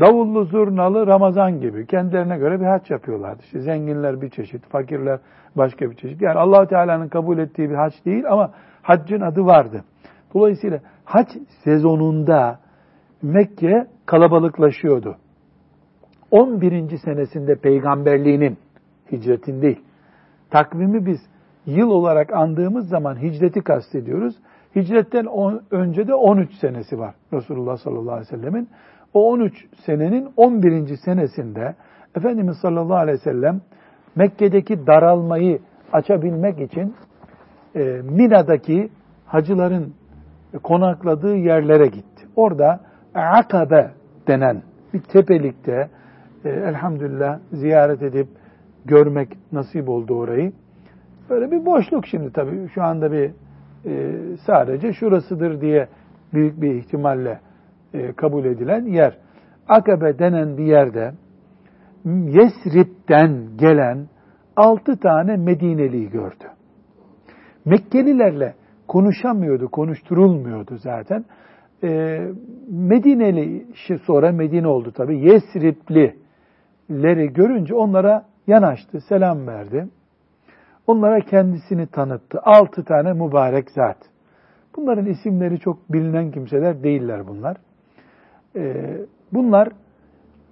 davullu 0.00 0.44
zurnalı 0.44 1.06
Ramazan 1.06 1.60
gibi 1.60 1.86
kendilerine 1.86 2.38
göre 2.38 2.60
bir 2.60 2.66
hac 2.66 2.90
yapıyorlardı. 2.90 3.42
İşte 3.42 3.60
zenginler 3.60 4.20
bir 4.20 4.30
çeşit, 4.30 4.66
fakirler 4.66 5.18
başka 5.56 5.90
bir 5.90 5.96
çeşit. 5.96 6.22
Yani 6.22 6.38
allah 6.38 6.66
Teala'nın 6.66 7.08
kabul 7.08 7.38
ettiği 7.38 7.70
bir 7.70 7.74
hac 7.74 7.94
değil 8.04 8.24
ama 8.28 8.50
haccın 8.82 9.20
adı 9.20 9.46
vardı. 9.46 9.84
Dolayısıyla 10.34 10.80
hac 11.04 11.28
sezonunda 11.64 12.58
Mekke 13.22 13.86
kalabalıklaşıyordu. 14.06 15.16
11. 16.30 16.98
senesinde 16.98 17.54
peygamberliğinin 17.54 18.58
hicretin 19.12 19.62
değil. 19.62 19.80
Takvimi 20.50 21.06
biz 21.06 21.18
yıl 21.66 21.90
olarak 21.90 22.32
andığımız 22.32 22.88
zaman 22.88 23.22
hicreti 23.22 23.60
kastediyoruz. 23.60 24.34
Hicretten 24.76 25.24
on, 25.24 25.62
önce 25.70 26.08
de 26.08 26.14
13 26.14 26.52
senesi 26.54 26.98
var 26.98 27.14
Resulullah 27.32 27.76
sallallahu 27.76 28.12
aleyhi 28.12 28.32
ve 28.32 28.36
sellemin. 28.36 28.68
O 29.14 29.30
13 29.30 29.66
senenin 29.86 30.28
11. 30.36 30.96
senesinde 30.96 31.74
Efendimiz 32.16 32.56
sallallahu 32.56 32.96
aleyhi 32.96 33.18
ve 33.18 33.22
sellem 33.22 33.60
Mekke'deki 34.16 34.86
daralmayı 34.86 35.60
açabilmek 35.92 36.60
için 36.60 36.94
e, 37.74 37.80
Mina'daki 38.04 38.90
hacıların 39.26 39.94
konakladığı 40.58 41.36
yerlere 41.36 41.86
gitti. 41.86 42.26
Orada 42.36 42.80
Akabe 43.14 43.90
denen 44.28 44.62
bir 44.94 45.00
tepelikte 45.00 45.88
e, 46.44 46.48
elhamdülillah 46.48 47.38
ziyaret 47.52 48.02
edip 48.02 48.28
görmek 48.84 49.28
nasip 49.52 49.88
oldu 49.88 50.14
orayı. 50.14 50.52
Böyle 51.30 51.50
bir 51.50 51.66
boşluk 51.66 52.06
şimdi 52.06 52.32
tabii. 52.32 52.68
Şu 52.74 52.82
anda 52.82 53.12
bir 53.12 53.30
e, 53.86 54.12
sadece 54.46 54.92
şurasıdır 54.92 55.60
diye 55.60 55.88
büyük 56.34 56.60
bir 56.60 56.74
ihtimalle 56.74 57.40
e, 57.94 58.12
kabul 58.12 58.44
edilen 58.44 58.84
yer. 58.84 59.16
Akabe 59.68 60.18
denen 60.18 60.56
bir 60.56 60.64
yerde 60.64 61.12
Yesrib'den 62.04 63.56
gelen 63.56 64.08
altı 64.56 64.96
tane 64.96 65.36
Medineli'yi 65.36 66.10
gördü. 66.10 66.44
Mekkelilerle 67.64 68.54
konuşamıyordu, 68.90 69.68
konuşturulmuyordu 69.68 70.76
zaten. 70.76 71.24
E, 71.82 72.20
Medineli 72.68 73.66
sonra 74.06 74.32
Medine 74.32 74.66
oldu 74.66 74.92
tabi. 74.92 75.18
Yesriplileri 75.18 77.32
görünce 77.32 77.74
onlara 77.74 78.24
yanaştı, 78.46 79.00
selam 79.00 79.46
verdi. 79.46 79.88
Onlara 80.86 81.20
kendisini 81.20 81.86
tanıttı. 81.86 82.40
Altı 82.42 82.84
tane 82.84 83.12
mübarek 83.12 83.70
zat. 83.70 83.96
Bunların 84.76 85.06
isimleri 85.06 85.58
çok 85.58 85.92
bilinen 85.92 86.30
kimseler 86.30 86.82
değiller 86.82 87.28
bunlar. 87.28 87.56
Ee, 88.56 88.96
bunlar 89.32 89.66
e, 89.66 89.70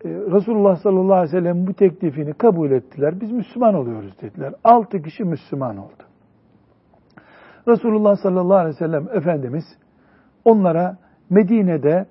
Resulullah 0.08 0.76
sallallahu 0.76 1.14
aleyhi 1.14 1.36
ve 1.36 1.40
sellem 1.40 1.66
bu 1.66 1.74
teklifini 1.74 2.32
kabul 2.32 2.70
ettiler. 2.70 3.20
Biz 3.20 3.32
Müslüman 3.32 3.74
oluyoruz 3.74 4.12
dediler. 4.22 4.54
Altı 4.64 5.02
kişi 5.02 5.24
Müslüman 5.24 5.76
oldu. 5.76 6.07
Resulullah 7.68 8.16
sallallahu 8.16 8.56
aleyhi 8.56 8.74
ve 8.74 8.78
sellem 8.78 9.08
Efendimiz 9.12 9.64
onlara 10.44 10.98
Medine'de 11.30 12.06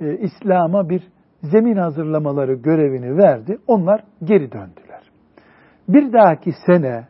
e, 0.00 0.16
İslam'a 0.16 0.88
bir 0.88 1.02
zemin 1.42 1.76
hazırlamaları 1.76 2.54
görevini 2.54 3.18
verdi. 3.18 3.58
Onlar 3.66 4.04
geri 4.24 4.52
döndüler. 4.52 5.10
Bir 5.88 6.12
dahaki 6.12 6.52
sene 6.66 7.06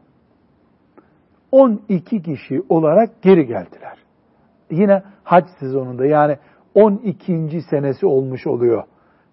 12 1.53 2.23
kişi 2.23 2.63
olarak 2.69 3.23
geri 3.23 3.47
geldiler. 3.47 3.99
Yine 4.71 5.03
hac 5.25 5.45
sezonunda 5.61 6.07
yani 6.07 6.37
12. 6.75 7.61
senesi 7.71 8.07
olmuş 8.07 8.47
oluyor 8.47 8.85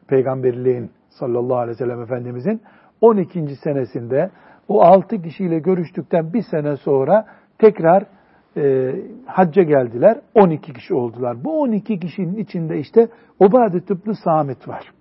peygamberliğin 0.08 0.92
sallallahu 1.10 1.58
aleyhi 1.58 1.76
ve 1.76 1.86
sellem 1.86 2.02
Efendimizin 2.02 2.62
12. 3.02 3.56
senesinde 3.64 4.30
o 4.68 4.82
6 4.82 5.22
kişiyle 5.22 5.60
görüştükten 5.60 6.34
bir 6.34 6.44
sene 6.52 6.78
sonra 6.78 7.26
tekrar 7.60 8.06
e, 8.58 8.96
hacca 9.26 9.64
geldiler. 9.64 10.22
12 10.36 10.74
kişi 10.74 10.94
oldular. 10.94 11.44
Bu 11.44 11.62
12 11.62 12.00
kişinin 12.00 12.38
içinde 12.38 12.80
işte 12.80 13.08
Ubadet 13.40 13.90
ibn 13.90 14.12
Samit 14.12 14.68
var. 14.68 14.94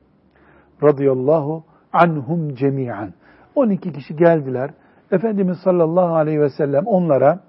Radıyallahu 0.82 1.64
anhum 1.92 2.54
cemiyen. 2.54 3.14
12 3.54 3.92
kişi 3.92 4.16
geldiler. 4.16 4.70
Efendimiz 5.10 5.58
sallallahu 5.58 6.14
aleyhi 6.14 6.40
ve 6.40 6.50
sellem 6.50 6.86
onlara 6.86 7.40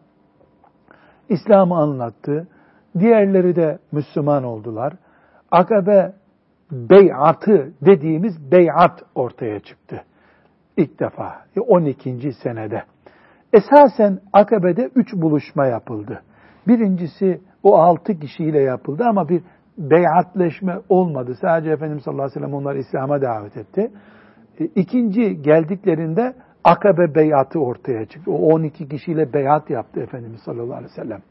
İslam'ı 1.30 1.78
anlattı. 1.78 2.48
Diğerleri 3.00 3.56
de 3.56 3.80
Müslüman 3.92 4.44
oldular. 4.44 4.94
Akabe 5.52 6.14
beyatı 6.72 7.74
dediğimiz 7.82 8.52
beyat 8.52 9.04
ortaya 9.16 9.60
çıktı. 9.60 10.04
İlk 10.78 11.00
defa 11.00 11.46
12. 11.68 12.34
senede. 12.34 12.84
Esasen 13.54 14.20
Akabe'de 14.34 14.90
üç 14.96 15.14
buluşma 15.14 15.66
yapıldı. 15.66 16.22
Birincisi 16.68 17.42
o 17.64 17.76
altı 17.76 18.20
kişiyle 18.20 18.60
yapıldı 18.62 19.04
ama 19.10 19.30
bir 19.30 19.42
beyatleşme 19.78 20.80
olmadı. 20.90 21.36
Sadece 21.42 21.72
Efendimiz 21.72 22.04
sallallahu 22.04 22.24
aleyhi 22.24 22.36
ve 22.36 22.40
sellem 22.40 22.54
onları 22.54 22.78
İslam'a 22.78 23.22
davet 23.22 23.58
etti. 23.58 23.92
E, 24.60 24.66
ikinci 24.66 25.42
geldiklerinde 25.42 26.34
Akabe 26.64 27.16
beyatı 27.16 27.60
ortaya 27.60 28.06
çıktı. 28.06 28.32
O 28.32 28.54
12 28.54 28.90
kişiyle 28.90 29.34
beyat 29.34 29.70
yaptı 29.70 30.00
Efendimiz 30.00 30.40
sallallahu 30.42 30.74
aleyhi 30.74 30.92
ve 30.92 31.02
sellem. 31.02 31.22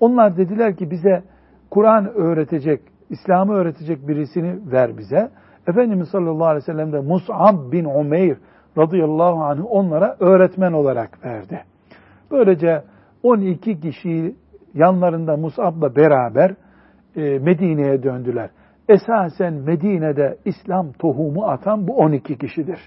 Onlar 0.00 0.36
dediler 0.36 0.76
ki 0.76 0.90
bize 0.90 1.22
Kur'an 1.70 2.06
öğretecek, 2.14 2.80
İslam'ı 3.10 3.54
öğretecek 3.54 4.08
birisini 4.08 4.72
ver 4.72 4.98
bize. 4.98 5.30
Efendimiz 5.66 6.08
sallallahu 6.08 6.46
aleyhi 6.46 6.62
ve 6.62 6.72
sellem 6.72 6.92
de 6.92 7.00
Mus'ab 7.00 7.72
bin 7.72 7.84
Umeyr 7.84 8.36
radıyallahu 8.78 9.44
anh 9.44 9.64
onlara 9.70 10.16
öğretmen 10.20 10.72
olarak 10.72 11.24
verdi. 11.24 11.60
Böylece 12.30 12.82
12 13.22 13.80
kişi 13.80 14.36
yanlarında 14.74 15.36
Mus'ab'la 15.36 15.96
beraber 15.96 16.54
e, 17.16 17.38
Medine'ye 17.38 18.02
döndüler. 18.02 18.50
Esasen 18.88 19.54
Medine'de 19.54 20.38
İslam 20.44 20.92
tohumu 20.92 21.44
atan 21.44 21.88
bu 21.88 21.96
12 21.96 22.38
kişidir. 22.38 22.78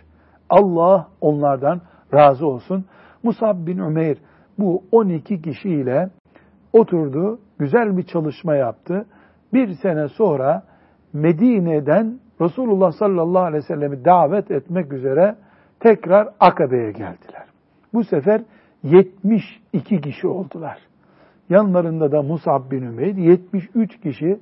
Allah 0.49 1.07
onlardan 1.21 1.81
razı 2.13 2.47
olsun. 2.47 2.85
Musab 3.23 3.67
bin 3.67 3.77
Ümeyr 3.77 4.17
bu 4.59 4.83
12 4.91 5.41
kişiyle 5.41 6.09
oturdu, 6.73 7.39
güzel 7.59 7.97
bir 7.97 8.03
çalışma 8.03 8.55
yaptı. 8.55 9.05
Bir 9.53 9.73
sene 9.73 10.07
sonra 10.07 10.63
Medine'den 11.13 12.19
Resulullah 12.41 12.91
sallallahu 12.91 13.43
aleyhi 13.43 13.63
ve 13.63 13.67
sellem'i 13.67 14.05
davet 14.05 14.51
etmek 14.51 14.93
üzere 14.93 15.35
tekrar 15.79 16.29
Akabe'ye 16.39 16.91
geldiler. 16.91 17.45
Bu 17.93 18.03
sefer 18.03 18.41
72 18.83 20.01
kişi 20.01 20.27
oldular. 20.27 20.77
Yanlarında 21.49 22.11
da 22.11 22.21
Musab 22.21 22.71
bin 22.71 22.81
Ümeyr 22.81 23.15
73 23.15 23.99
kişi 23.99 24.39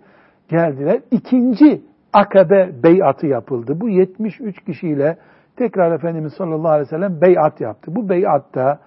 geldiler. 0.50 1.02
İkinci 1.12 1.82
Akabe 2.14 2.72
beyatı 2.84 3.28
yapıldı. 3.28 3.82
Bu 3.82 3.90
73 3.90 4.64
kişiyle 4.64 5.18
tekrar 5.56 5.92
Efendimiz 5.92 6.34
sallallahu 6.34 6.72
aleyhi 6.72 6.88
ve 6.88 6.90
sellem 6.90 7.22
beyat 7.22 7.62
yaptı. 7.62 7.96
Bu 7.96 8.10
beyatta 8.10 8.80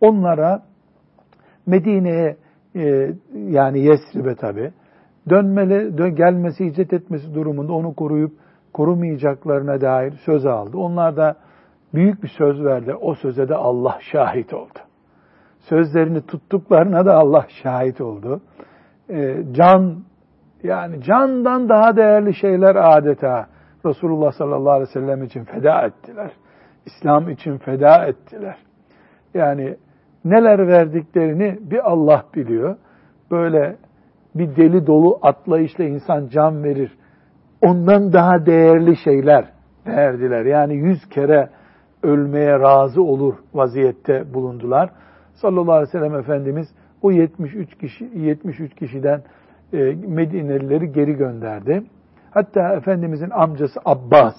onlara 0.00 0.62
Medine'ye 1.66 2.36
e, 2.76 3.10
yani 3.34 3.80
Yesrib'e 3.80 4.34
tabi 4.34 4.70
dönmeli, 5.30 5.98
dön, 5.98 6.14
gelmesi, 6.14 6.66
hicret 6.66 6.92
etmesi 6.92 7.34
durumunda 7.34 7.72
onu 7.72 7.94
koruyup 7.94 8.32
korumayacaklarına 8.72 9.80
dair 9.80 10.12
söz 10.12 10.46
aldı. 10.46 10.78
Onlar 10.78 11.16
da 11.16 11.36
büyük 11.94 12.22
bir 12.22 12.28
söz 12.28 12.64
verdi. 12.64 12.94
O 12.94 13.14
söze 13.14 13.48
de 13.48 13.54
Allah 13.54 13.98
şahit 14.12 14.54
oldu. 14.54 14.78
Sözlerini 15.58 16.26
tuttuklarına 16.26 17.06
da 17.06 17.14
Allah 17.14 17.46
şahit 17.62 18.00
oldu. 18.00 18.40
E, 19.10 19.36
can 19.52 19.96
yani 20.62 21.02
candan 21.02 21.68
daha 21.68 21.96
değerli 21.96 22.34
şeyler 22.34 22.76
adeta 22.76 23.46
Resulullah 23.86 24.32
sallallahu 24.32 24.72
aleyhi 24.72 24.88
ve 24.88 25.00
sellem 25.00 25.22
için 25.22 25.44
feda 25.44 25.82
ettiler. 25.82 26.30
İslam 26.86 27.30
için 27.30 27.58
feda 27.58 28.06
ettiler. 28.06 28.56
Yani 29.34 29.76
neler 30.24 30.68
verdiklerini 30.68 31.58
bir 31.60 31.90
Allah 31.90 32.24
biliyor. 32.34 32.76
Böyle 33.30 33.76
bir 34.34 34.56
deli 34.56 34.86
dolu 34.86 35.18
atlayışla 35.22 35.84
insan 35.84 36.28
can 36.28 36.64
verir. 36.64 36.92
Ondan 37.62 38.12
daha 38.12 38.46
değerli 38.46 38.96
şeyler 38.96 39.44
verdiler. 39.86 40.44
Yani 40.44 40.74
yüz 40.74 41.08
kere 41.08 41.50
ölmeye 42.02 42.60
razı 42.60 43.02
olur 43.02 43.34
vaziyette 43.54 44.34
bulundular. 44.34 44.90
Sallallahu 45.34 45.72
aleyhi 45.72 45.88
ve 45.88 45.98
sellem 45.98 46.14
Efendimiz 46.14 46.68
o 47.02 47.10
73 47.10 47.78
kişi 47.78 48.10
73 48.14 48.74
kişiden 48.74 49.22
e, 49.72 49.78
Medinelileri 50.08 50.92
geri 50.92 51.12
gönderdi. 51.12 51.82
Hatta 52.30 52.74
Efendimizin 52.74 53.30
amcası 53.30 53.80
Abbas 53.84 54.34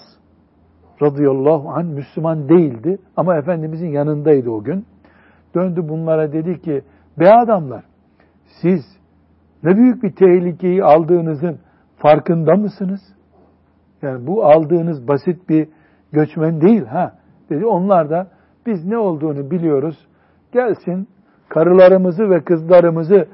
radıyallahu 1.01 1.69
anh 1.69 1.85
Müslüman 1.85 2.49
değildi 2.49 2.97
ama 3.17 3.37
Efendimizin 3.37 3.89
yanındaydı 3.89 4.49
o 4.49 4.63
gün. 4.63 4.85
Döndü 5.55 5.89
bunlara 5.89 6.33
dedi 6.33 6.61
ki, 6.61 6.81
be 7.19 7.33
adamlar 7.33 7.83
siz 8.61 8.81
ne 9.63 9.77
büyük 9.77 10.03
bir 10.03 10.11
tehlikeyi 10.11 10.83
aldığınızın 10.83 11.59
farkında 11.97 12.55
mısınız? 12.55 13.01
Yani 14.01 14.27
bu 14.27 14.45
aldığınız 14.45 15.07
basit 15.07 15.49
bir 15.49 15.67
göçmen 16.11 16.61
değil 16.61 16.85
ha 16.85 17.20
dedi. 17.51 17.65
Onlar 17.65 18.09
da 18.09 18.27
biz 18.65 18.85
ne 18.85 18.97
olduğunu 18.97 19.51
biliyoruz. 19.51 20.07
Gelsin 20.51 21.07
karılarımızı 21.49 22.29
ve 22.29 22.43
kızlarımızı 22.43 23.27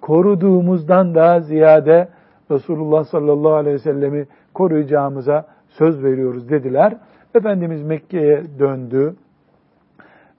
koruduğumuzdan 0.00 1.14
daha 1.14 1.40
ziyade 1.40 2.08
Resulullah 2.50 3.04
sallallahu 3.04 3.54
aleyhi 3.54 3.74
ve 3.74 3.78
sellemi 3.78 4.26
koruyacağımıza 4.54 5.46
söz 5.68 6.04
veriyoruz 6.04 6.48
dediler. 6.48 6.96
Efendimiz 7.34 7.82
Mekke'ye 7.82 8.42
döndü. 8.58 9.14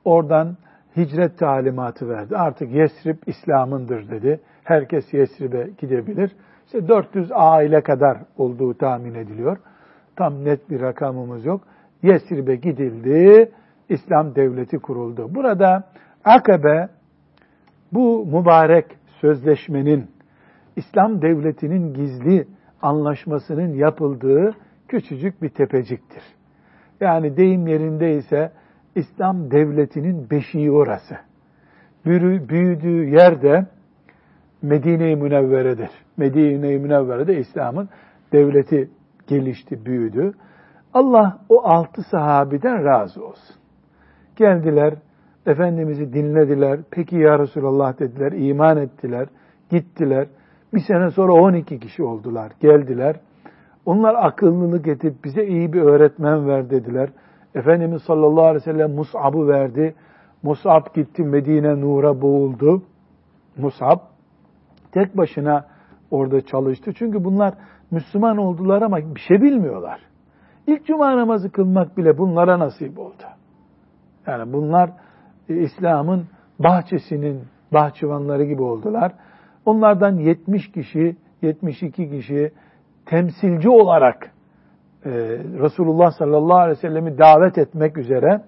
Oradan 0.05 0.57
hicret 0.97 1.37
talimatı 1.37 2.09
verdi. 2.09 2.37
Artık 2.37 2.71
Yesrib 2.71 3.17
İslam'ındır 3.25 4.09
dedi. 4.09 4.39
Herkes 4.63 5.13
Yesrib'e 5.13 5.69
gidebilir. 5.77 6.31
İşte 6.65 6.87
400 6.87 7.31
aile 7.33 7.81
kadar 7.81 8.17
olduğu 8.37 8.73
tahmin 8.73 9.13
ediliyor. 9.13 9.57
Tam 10.15 10.45
net 10.45 10.69
bir 10.69 10.81
rakamımız 10.81 11.45
yok. 11.45 11.61
Yesrib'e 12.03 12.55
gidildi. 12.55 13.51
İslam 13.89 14.35
devleti 14.35 14.77
kuruldu. 14.79 15.35
Burada 15.35 15.83
Akabe 16.23 16.89
bu 17.91 18.25
mübarek 18.25 18.85
sözleşmenin 19.21 20.07
İslam 20.75 21.21
devletinin 21.21 21.93
gizli 21.93 22.47
anlaşmasının 22.81 23.73
yapıldığı 23.73 24.53
küçücük 24.87 25.41
bir 25.41 25.49
tepeciktir. 25.49 26.23
Yani 27.01 27.37
deyim 27.37 27.67
yerindeyse 27.67 28.51
İslam 28.95 29.51
devletinin 29.51 30.29
beşiği 30.29 30.71
orası. 30.71 31.15
Büyüdüğü 32.05 33.09
yerde 33.09 33.65
Medine-i 34.61 35.15
Münevvere'dir. 35.15 35.89
Medine-i 36.17 36.79
Münevvere'de 36.79 37.37
İslam'ın 37.39 37.89
devleti 38.31 38.89
gelişti, 39.27 39.85
büyüdü. 39.85 40.33
Allah 40.95 41.37
o 41.49 41.61
altı 41.63 42.03
sahabiden 42.03 42.85
razı 42.85 43.25
olsun. 43.25 43.55
Geldiler, 44.35 44.93
Efendimiz'i 45.45 46.13
dinlediler. 46.13 46.79
Peki 46.91 47.15
ya 47.15 47.39
Resulallah 47.39 47.99
dediler, 47.99 48.31
iman 48.31 48.77
ettiler, 48.77 49.27
gittiler. 49.69 50.27
Bir 50.73 50.79
sene 50.79 51.11
sonra 51.11 51.33
12 51.33 51.79
kişi 51.79 52.03
oldular, 52.03 52.51
geldiler. 52.59 53.15
Onlar 53.85 54.15
akıllılık 54.15 54.87
edip 54.87 55.23
bize 55.23 55.45
iyi 55.45 55.73
bir 55.73 55.81
öğretmen 55.81 56.47
ver 56.47 56.69
dediler. 56.69 57.09
Efendimiz 57.55 58.01
sallallahu 58.01 58.45
aleyhi 58.45 58.67
ve 58.67 58.71
sellem 58.71 58.91
Mus'ab'ı 58.91 59.47
verdi. 59.47 59.95
Mus'ab 60.43 60.95
gitti 60.95 61.23
Medine 61.23 61.81
nura 61.81 62.21
boğuldu. 62.21 62.83
Mus'ab 63.57 63.99
tek 64.91 65.17
başına 65.17 65.65
orada 66.11 66.41
çalıştı. 66.41 66.91
Çünkü 66.93 67.23
bunlar 67.23 67.53
Müslüman 67.91 68.37
oldular 68.37 68.81
ama 68.81 68.97
bir 69.15 69.19
şey 69.19 69.41
bilmiyorlar. 69.41 70.14
İlk 70.67 70.85
cuma 70.85 71.17
namazı 71.17 71.51
kılmak 71.51 71.97
bile 71.97 72.17
bunlara 72.17 72.59
nasip 72.59 72.99
oldu. 72.99 73.23
Yani 74.27 74.53
bunlar 74.53 74.89
e, 75.49 75.55
İslam'ın 75.55 76.25
bahçesinin 76.59 77.41
bahçıvanları 77.73 78.43
gibi 78.43 78.61
oldular. 78.61 79.11
Onlardan 79.65 80.15
70 80.15 80.71
kişi, 80.71 81.15
72 81.41 82.09
kişi 82.09 82.51
temsilci 83.05 83.69
olarak 83.69 84.31
e, 85.05 85.11
Resulullah 85.59 86.11
sallallahu 86.11 86.57
aleyhi 86.57 86.77
ve 86.77 86.81
sellem'i 86.81 87.17
davet 87.17 87.57
etmek 87.57 87.97
üzere 87.97 88.41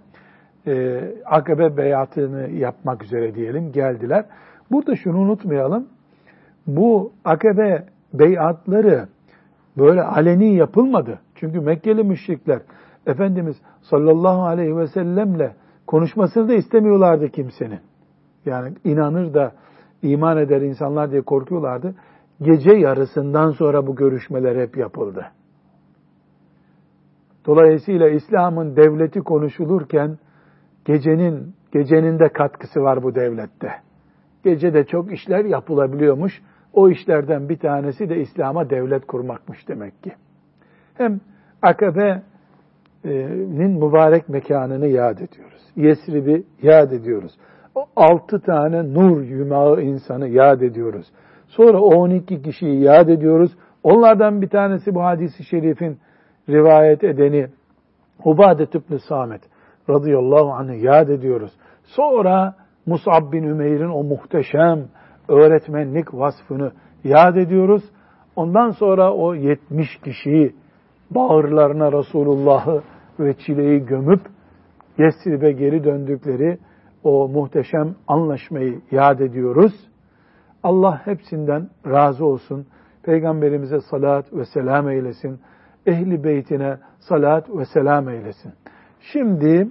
e, 0.67 1.01
akabe 1.25 1.77
beyatını 1.77 2.49
yapmak 2.49 3.03
üzere 3.03 3.35
diyelim 3.35 3.71
geldiler. 3.71 4.25
Burada 4.71 4.95
şunu 4.95 5.19
unutmayalım. 5.19 5.87
Bu 6.67 7.11
akabe 7.25 7.85
beyatları 8.13 9.07
böyle 9.77 10.01
aleni 10.01 10.55
yapılmadı. 10.55 11.19
Çünkü 11.39 11.59
Mekkeli 11.59 12.03
müşrikler 12.03 12.61
Efendimiz 13.07 13.55
sallallahu 13.81 14.41
aleyhi 14.41 14.77
ve 14.77 14.87
sellemle 14.87 15.55
konuşmasını 15.87 16.49
da 16.49 16.53
istemiyorlardı 16.53 17.29
kimsenin. 17.29 17.79
Yani 18.45 18.73
inanır 18.83 19.33
da 19.33 19.51
iman 20.01 20.37
eder 20.37 20.61
insanlar 20.61 21.11
diye 21.11 21.21
korkuyorlardı. 21.21 21.95
Gece 22.41 22.71
yarısından 22.71 23.51
sonra 23.51 23.87
bu 23.87 23.95
görüşmeler 23.95 24.55
hep 24.55 24.77
yapıldı. 24.77 25.25
Dolayısıyla 27.45 28.09
İslam'ın 28.09 28.75
devleti 28.75 29.19
konuşulurken 29.19 30.17
gecenin 30.85 31.53
gecenin 31.71 32.19
de 32.19 32.29
katkısı 32.29 32.79
var 32.79 33.03
bu 33.03 33.15
devlette. 33.15 33.71
Gecede 34.43 34.83
çok 34.83 35.13
işler 35.13 35.45
yapılabiliyormuş. 35.45 36.41
O 36.73 36.89
işlerden 36.89 37.49
bir 37.49 37.57
tanesi 37.57 38.09
de 38.09 38.21
İslam'a 38.21 38.69
devlet 38.69 39.07
kurmakmış 39.07 39.67
demek 39.67 40.03
ki. 40.03 40.11
Hem 40.97 41.19
Akabe'nin 41.61 42.23
mübarek 43.71 44.29
mekanını 44.29 44.87
yad 44.87 45.17
ediyoruz. 45.17 45.61
Yesrib'i 45.75 46.43
yad 46.61 46.91
ediyoruz. 46.91 47.31
O 47.75 47.85
altı 47.95 48.39
tane 48.39 48.93
nur 48.93 49.21
yumağı 49.21 49.81
insanı 49.81 50.27
yad 50.27 50.61
ediyoruz. 50.61 51.07
Sonra 51.47 51.81
o 51.81 51.95
12 51.95 52.41
kişiyi 52.41 52.81
yad 52.81 53.07
ediyoruz. 53.07 53.51
Onlardan 53.83 54.41
bir 54.41 54.49
tanesi 54.49 54.95
bu 54.95 55.03
hadisi 55.03 55.43
şerifin 55.43 55.99
rivayet 56.49 57.03
edeni 57.03 57.47
Ubadet 58.25 58.75
ibn 58.75 58.95
Samet 59.09 59.41
radıyallahu 59.89 60.51
anh'ı 60.51 60.75
yad 60.75 61.09
ediyoruz. 61.09 61.51
Sonra 61.83 62.55
Mus'ab 62.85 63.31
bin 63.31 63.43
Ümeyr'in 63.43 63.89
o 63.89 64.03
muhteşem 64.03 64.87
öğretmenlik 65.27 66.13
vasfını 66.13 66.71
yad 67.03 67.35
ediyoruz. 67.35 67.83
Ondan 68.35 68.69
sonra 68.69 69.13
o 69.13 69.35
70 69.35 69.97
kişiyi 69.97 70.55
bağırlarına 71.11 71.91
Resulullah'ı 71.91 72.81
ve 73.19 73.33
çileyi 73.33 73.85
gömüp 73.85 74.21
Yesrib'e 74.97 75.51
geri 75.51 75.83
döndükleri 75.83 76.57
o 77.03 77.27
muhteşem 77.27 77.95
anlaşmayı 78.07 78.81
yad 78.91 79.19
ediyoruz. 79.19 79.73
Allah 80.63 81.01
hepsinden 81.05 81.69
razı 81.87 82.25
olsun. 82.25 82.67
Peygamberimize 83.03 83.81
salat 83.81 84.33
ve 84.33 84.45
selam 84.45 84.89
eylesin. 84.89 85.39
Ehli 85.85 86.23
beytine 86.23 86.77
salat 86.99 87.49
ve 87.49 87.65
selam 87.65 88.09
eylesin. 88.09 88.53
Şimdi 88.99 89.67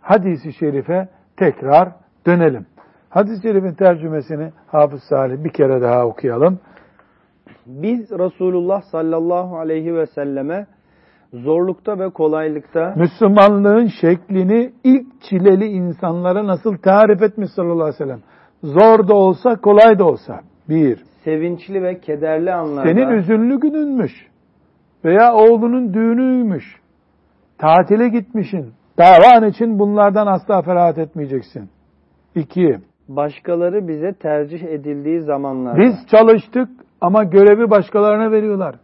hadisi 0.00 0.52
şerife 0.52 1.08
tekrar 1.36 1.88
dönelim. 2.26 2.66
Hadis-i 3.08 3.42
şerifin 3.42 3.74
tercümesini 3.74 4.52
Hafız 4.66 5.02
Salih 5.02 5.44
bir 5.44 5.52
kere 5.52 5.82
daha 5.82 6.06
okuyalım. 6.06 6.60
Biz 7.66 8.10
Resulullah 8.10 8.82
sallallahu 8.82 9.58
aleyhi 9.58 9.94
ve 9.94 10.06
selleme 10.06 10.66
zorlukta 11.32 11.98
ve 11.98 12.10
kolaylıkta 12.10 12.94
Müslümanlığın 12.96 13.86
şeklini 14.00 14.72
ilk 14.84 15.22
çileli 15.22 15.66
insanlara 15.66 16.46
nasıl 16.46 16.76
tarif 16.76 17.22
etmiş 17.22 17.50
sallallahu 17.50 17.82
aleyhi 17.82 17.94
ve 17.94 18.04
sellem. 18.04 18.20
Zor 18.62 19.08
da 19.08 19.14
olsa, 19.14 19.56
kolay 19.56 19.98
da 19.98 20.04
olsa. 20.04 20.40
Bir. 20.68 20.98
Sevinçli 21.24 21.82
ve 21.82 22.00
kederli 22.00 22.52
anlarda. 22.52 22.88
Senin 22.88 23.10
üzünlü 23.10 23.60
gününmüş. 23.60 24.12
Veya 25.04 25.34
oğlunun 25.34 25.94
düğünüymüş. 25.94 26.64
Tatile 27.58 28.08
gitmişin. 28.08 28.72
Davan 28.98 29.48
için 29.48 29.78
bunlardan 29.78 30.26
asla 30.26 30.62
ferahat 30.62 30.98
etmeyeceksin. 30.98 31.70
İki. 32.34 32.76
Başkaları 33.08 33.88
bize 33.88 34.12
tercih 34.12 34.62
edildiği 34.62 35.20
zamanlarda. 35.20 35.80
Biz 35.80 35.94
çalıştık 36.10 36.68
ama 37.00 37.24
görevi 37.24 37.70
başkalarına 37.70 38.32
veriyorlar. 38.32 38.74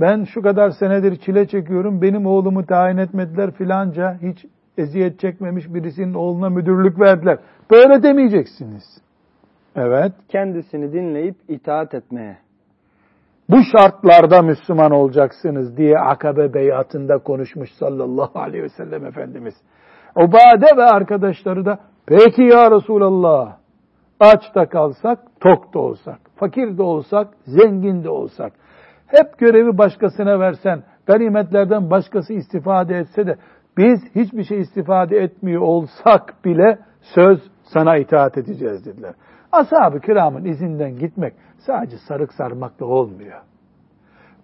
Ben 0.00 0.24
şu 0.24 0.42
kadar 0.42 0.70
senedir 0.70 1.16
çile 1.16 1.48
çekiyorum, 1.48 2.02
benim 2.02 2.26
oğlumu 2.26 2.66
tayin 2.66 2.96
etmediler 2.96 3.50
filanca, 3.50 4.16
hiç 4.22 4.46
eziyet 4.78 5.20
çekmemiş 5.20 5.74
birisinin 5.74 6.14
oğluna 6.14 6.50
müdürlük 6.50 7.00
verdiler. 7.00 7.38
Böyle 7.70 8.02
demeyeceksiniz. 8.02 8.84
Evet. 9.76 10.12
Kendisini 10.28 10.92
dinleyip 10.92 11.36
itaat 11.48 11.94
etmeye. 11.94 12.38
Bu 13.50 13.56
şartlarda 13.72 14.42
Müslüman 14.42 14.90
olacaksınız 14.90 15.76
diye 15.76 15.98
Akabe 15.98 16.54
beyatında 16.54 17.18
konuşmuş 17.18 17.70
sallallahu 17.72 18.38
aleyhi 18.38 18.64
ve 18.64 18.68
sellem 18.68 19.06
Efendimiz. 19.06 19.54
Ubade 20.16 20.76
ve 20.76 20.84
arkadaşları 20.84 21.64
da 21.64 21.78
peki 22.06 22.42
ya 22.42 22.70
Resulallah 22.70 23.56
aç 24.20 24.54
da 24.54 24.68
kalsak 24.68 25.18
tok 25.40 25.74
da 25.74 25.78
olsak, 25.78 26.18
fakir 26.36 26.78
de 26.78 26.82
olsak, 26.82 27.28
zengin 27.46 28.04
de 28.04 28.10
olsak 28.10 28.52
hep 29.06 29.38
görevi 29.38 29.78
başkasına 29.78 30.40
versen, 30.40 30.82
ganimetlerden 31.06 31.90
başkası 31.90 32.32
istifade 32.32 32.98
etse 32.98 33.26
de 33.26 33.36
biz 33.78 34.00
hiçbir 34.14 34.44
şey 34.44 34.60
istifade 34.60 35.16
etmiyor 35.16 35.62
olsak 35.62 36.44
bile 36.44 36.78
söz 37.00 37.38
sana 37.62 37.96
itaat 37.96 38.38
edeceğiz 38.38 38.86
dediler. 38.86 39.14
Ashab-ı 39.52 40.00
kiramın 40.00 40.44
izinden 40.44 40.98
gitmek 40.98 41.34
sadece 41.58 41.96
sarık 42.08 42.32
sarmakla 42.32 42.86
olmuyor. 42.86 43.40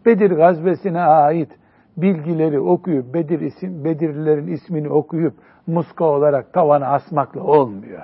Bedir 0.06 0.30
gazvesine 0.30 1.00
ait 1.00 1.50
bilgileri 1.96 2.60
okuyup, 2.60 3.14
Bedir 3.14 3.40
isim, 3.40 3.84
Bedirlilerin 3.84 4.46
ismini 4.46 4.88
okuyup 4.88 5.34
muska 5.66 6.04
olarak 6.04 6.52
tavana 6.52 6.86
asmakla 6.86 7.42
olmuyor. 7.42 8.02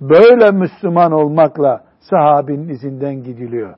Böyle 0.00 0.50
Müslüman 0.50 1.12
olmakla 1.12 1.84
sahabinin 2.00 2.68
izinden 2.68 3.14
gidiliyor. 3.14 3.74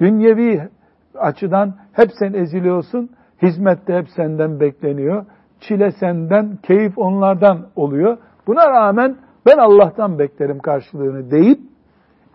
Dünyevi 0.00 0.68
açıdan 1.14 1.74
hep 1.92 2.10
sen 2.18 2.32
eziliyorsun, 2.32 3.10
hizmette 3.42 3.94
hep 3.96 4.08
senden 4.16 4.60
bekleniyor. 4.60 5.26
Çile 5.60 5.92
senden, 5.92 6.58
keyif 6.62 6.98
onlardan 6.98 7.66
oluyor. 7.76 8.18
Buna 8.46 8.70
rağmen 8.70 9.16
ben 9.46 9.58
Allah'tan 9.58 10.18
beklerim 10.18 10.58
karşılığını 10.58 11.30
deyip 11.30 11.60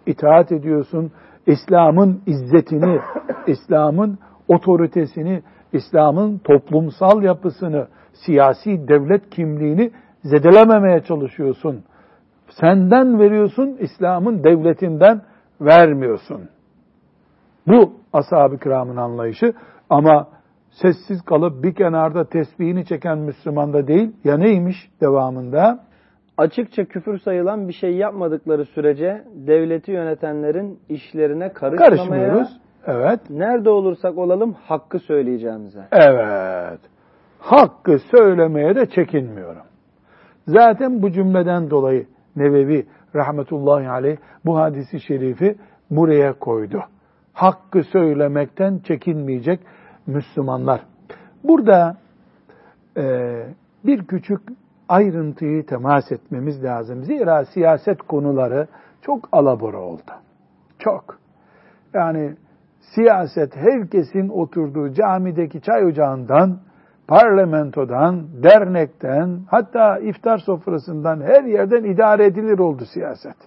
itaat 0.06 0.52
ediyorsun. 0.52 1.12
İslam'ın 1.48 2.22
izzetini, 2.26 3.00
İslam'ın 3.48 4.18
otoritesini, 4.48 5.42
İslam'ın 5.74 6.38
toplumsal 6.38 7.24
yapısını, 7.24 7.88
siyasi 8.14 8.88
devlet 8.88 9.30
kimliğini 9.30 9.92
zedelememeye 10.24 11.04
çalışıyorsun. 11.04 11.84
Senden 12.50 13.20
veriyorsun, 13.20 13.78
İslam'ın 13.80 14.44
devletinden 14.44 15.22
vermiyorsun. 15.62 16.42
Bu 17.68 17.94
ashab-ı 18.14 18.58
kiramın 18.58 18.96
anlayışı 18.98 19.54
ama 19.90 20.28
sessiz 20.70 21.22
kalıp 21.22 21.64
bir 21.64 21.76
kenarda 21.76 22.30
tesbihini 22.30 22.86
çeken 22.86 23.18
Müslüman 23.18 23.74
da 23.74 23.88
değil. 23.88 24.12
Ya 24.24 24.38
neymiş 24.38 24.92
devamında? 25.02 25.80
Açıkça 26.38 26.86
küfür 26.86 27.20
sayılan 27.20 27.68
bir 27.68 27.74
şey 27.74 27.96
yapmadıkları 27.96 28.66
sürece 28.66 29.24
devleti 29.36 29.92
yönetenlerin 29.92 30.80
işlerine 30.90 31.54
karışmamaya, 31.54 31.98
Karışmıyoruz. 31.98 32.50
Evet. 32.88 33.20
nerede 33.30 33.70
olursak 33.70 34.18
olalım 34.18 34.54
hakkı 34.54 35.00
söyleyeceğimize. 35.00 35.88
Evet. 35.92 36.80
Hakkı 37.40 38.00
söylemeye 38.12 38.76
de 38.76 38.86
çekinmiyorum. 38.86 39.64
Zaten 40.48 41.02
bu 41.02 41.12
cümleden 41.12 41.70
dolayı 41.70 42.08
Nevevi 42.36 42.88
rahmetullahi 43.16 43.90
aleyh 43.90 44.18
bu 44.46 44.58
hadisi 44.58 45.00
şerifi 45.00 45.56
buraya 45.92 46.34
koydu. 46.34 46.84
Hakkı 47.36 47.84
söylemekten 47.84 48.80
çekinmeyecek 48.80 49.60
Müslümanlar. 50.08 50.82
Burada 51.44 51.98
e, 52.98 53.34
bir 53.86 54.08
küçük 54.08 54.42
ayrıntıyı 54.90 55.66
temas 55.66 56.12
etmemiz 56.12 56.64
lazım. 56.64 57.04
Zira 57.04 57.46
siyaset 57.46 58.02
konuları 58.02 58.68
çok 59.02 59.30
alabora 59.32 59.78
oldu. 59.78 60.12
Çok. 60.80 61.18
Yani 61.94 62.36
siyaset 62.80 63.56
herkesin 63.56 64.30
oturduğu 64.30 64.94
camideki 64.94 65.62
çay 65.62 65.86
ocağından 65.86 66.58
parlamentodan, 67.08 68.28
dernekten, 68.44 69.40
hatta 69.48 70.00
iftar 70.00 70.38
sofrasından 70.38 71.22
her 71.22 71.44
yerden 71.44 71.84
idare 71.84 72.26
edilir 72.26 72.60
oldu 72.60 72.84
siyaset. 72.94 73.38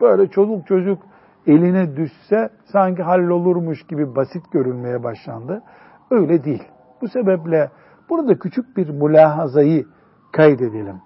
Böyle 0.00 0.26
çocuk 0.26 0.66
çocuk 0.66 0.98
eline 1.46 1.96
düşse 1.96 2.50
sanki 2.64 3.02
hallolurmuş 3.02 3.86
gibi 3.86 4.16
basit 4.16 4.52
görünmeye 4.52 5.02
başlandı. 5.02 5.62
Öyle 6.10 6.44
değil. 6.44 6.62
Bu 7.02 7.08
sebeple 7.08 7.70
burada 8.10 8.38
küçük 8.38 8.76
bir 8.76 8.88
mülahazayı 8.88 9.84
kaydedelim. 10.32 10.96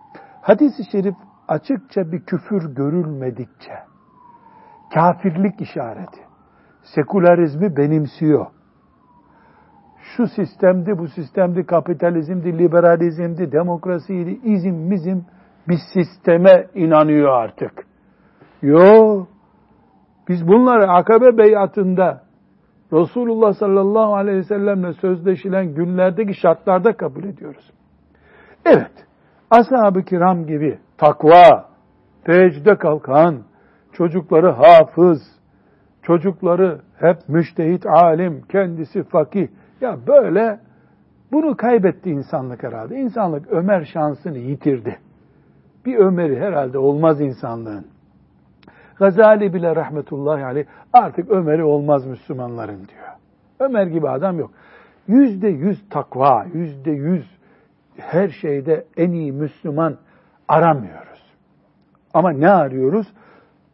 Hadis-i 0.43 0.91
şerif 0.91 1.14
açıkça 1.49 2.12
bir 2.12 2.20
küfür 2.20 2.74
görülmedikçe, 2.74 3.78
kafirlik 4.95 5.61
işareti, 5.61 6.20
sekülerizmi 6.82 7.76
benimsiyor. 7.76 8.47
Şu 10.16 10.26
sistemdi, 10.26 10.99
bu 10.99 11.09
sistemdi, 11.09 11.66
kapitalizmdi, 11.66 12.59
liberalizmdi, 12.59 13.53
demokrasiydi, 13.53 14.30
izim, 14.45 14.76
mizim 14.76 15.24
bir 15.68 15.78
sisteme 15.95 16.66
inanıyor 16.74 17.28
artık. 17.28 17.87
Yok. 18.62 19.36
Biz 20.29 20.49
bunları 20.49 20.91
Akabe 20.91 21.39
beyatında 21.39 22.22
Resulullah 22.93 23.55
sallallahu 23.55 24.14
aleyhi 24.14 24.39
ve 24.39 24.45
sellemle 24.45 24.93
sözleşilen 24.93 25.74
günlerdeki 25.74 26.35
şartlarda 26.35 26.93
kabul 26.93 27.24
ediyoruz. 27.24 27.72
Evet, 28.64 28.93
ashab-ı 29.51 30.03
kiram 30.03 30.47
gibi 30.47 30.79
takva, 30.99 31.68
tecde 32.24 32.77
kalkan, 32.77 33.43
çocukları 33.93 34.51
hafız, 34.51 35.22
çocukları 36.03 36.81
hep 36.99 37.29
müştehit 37.29 37.87
alim, 37.87 38.43
kendisi 38.49 39.03
fakih. 39.03 39.49
Ya 39.81 39.99
böyle 40.07 40.61
bunu 41.33 41.57
kaybetti 41.57 42.11
insanlık 42.11 42.62
herhalde. 42.62 42.97
İnsanlık 42.97 43.53
Ömer 43.53 43.85
şansını 43.85 44.39
yitirdi. 44.39 44.99
Bir 45.87 45.97
Ömer'i 45.97 46.41
herhalde 46.41 46.79
olmaz 46.79 47.20
insanlığın. 47.20 47.95
Gazali 48.99 49.55
bile 49.55 49.76
rahmetullahi 49.76 50.44
aleyh 50.44 50.64
artık 50.92 51.30
Ömer'i 51.30 51.64
olmaz 51.64 52.07
Müslümanların 52.07 52.76
diyor. 52.88 53.07
Ömer 53.61 53.86
gibi 53.86 54.09
adam 54.09 54.38
yok. 54.38 54.51
Yüzde 55.09 55.49
yüz 55.49 55.88
takva, 55.90 56.47
yüzde 56.55 56.90
yüz 56.90 57.30
her 57.97 58.28
şeyde 58.28 58.86
en 58.97 59.11
iyi 59.11 59.32
Müslüman 59.32 59.97
aramıyoruz. 60.49 61.32
Ama 62.14 62.30
ne 62.30 62.51
arıyoruz? 62.51 63.07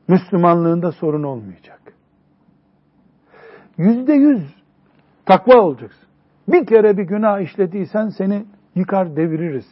Müslümanlığında 0.09 0.93
sorun 0.93 1.23
olmayacak. 1.23 1.81
Yüzde 3.79 4.12
yüz 4.12 4.55
takva 5.27 5.61
olacaksın. 5.61 6.09
Bir 6.49 6.66
kere 6.66 6.97
bir 6.99 7.03
günah 7.03 7.41
işlediysen 7.41 8.09
seni 8.09 8.45
yıkar 8.75 9.16
deviririz. 9.16 9.66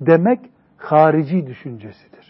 Demek 0.00 0.40
harici 0.76 1.46
düşüncesidir 1.46 2.25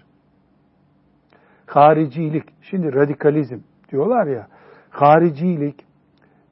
haricilik, 1.67 2.45
şimdi 2.63 2.95
radikalizm 2.95 3.59
diyorlar 3.91 4.27
ya, 4.27 4.47
haricilik 4.91 5.87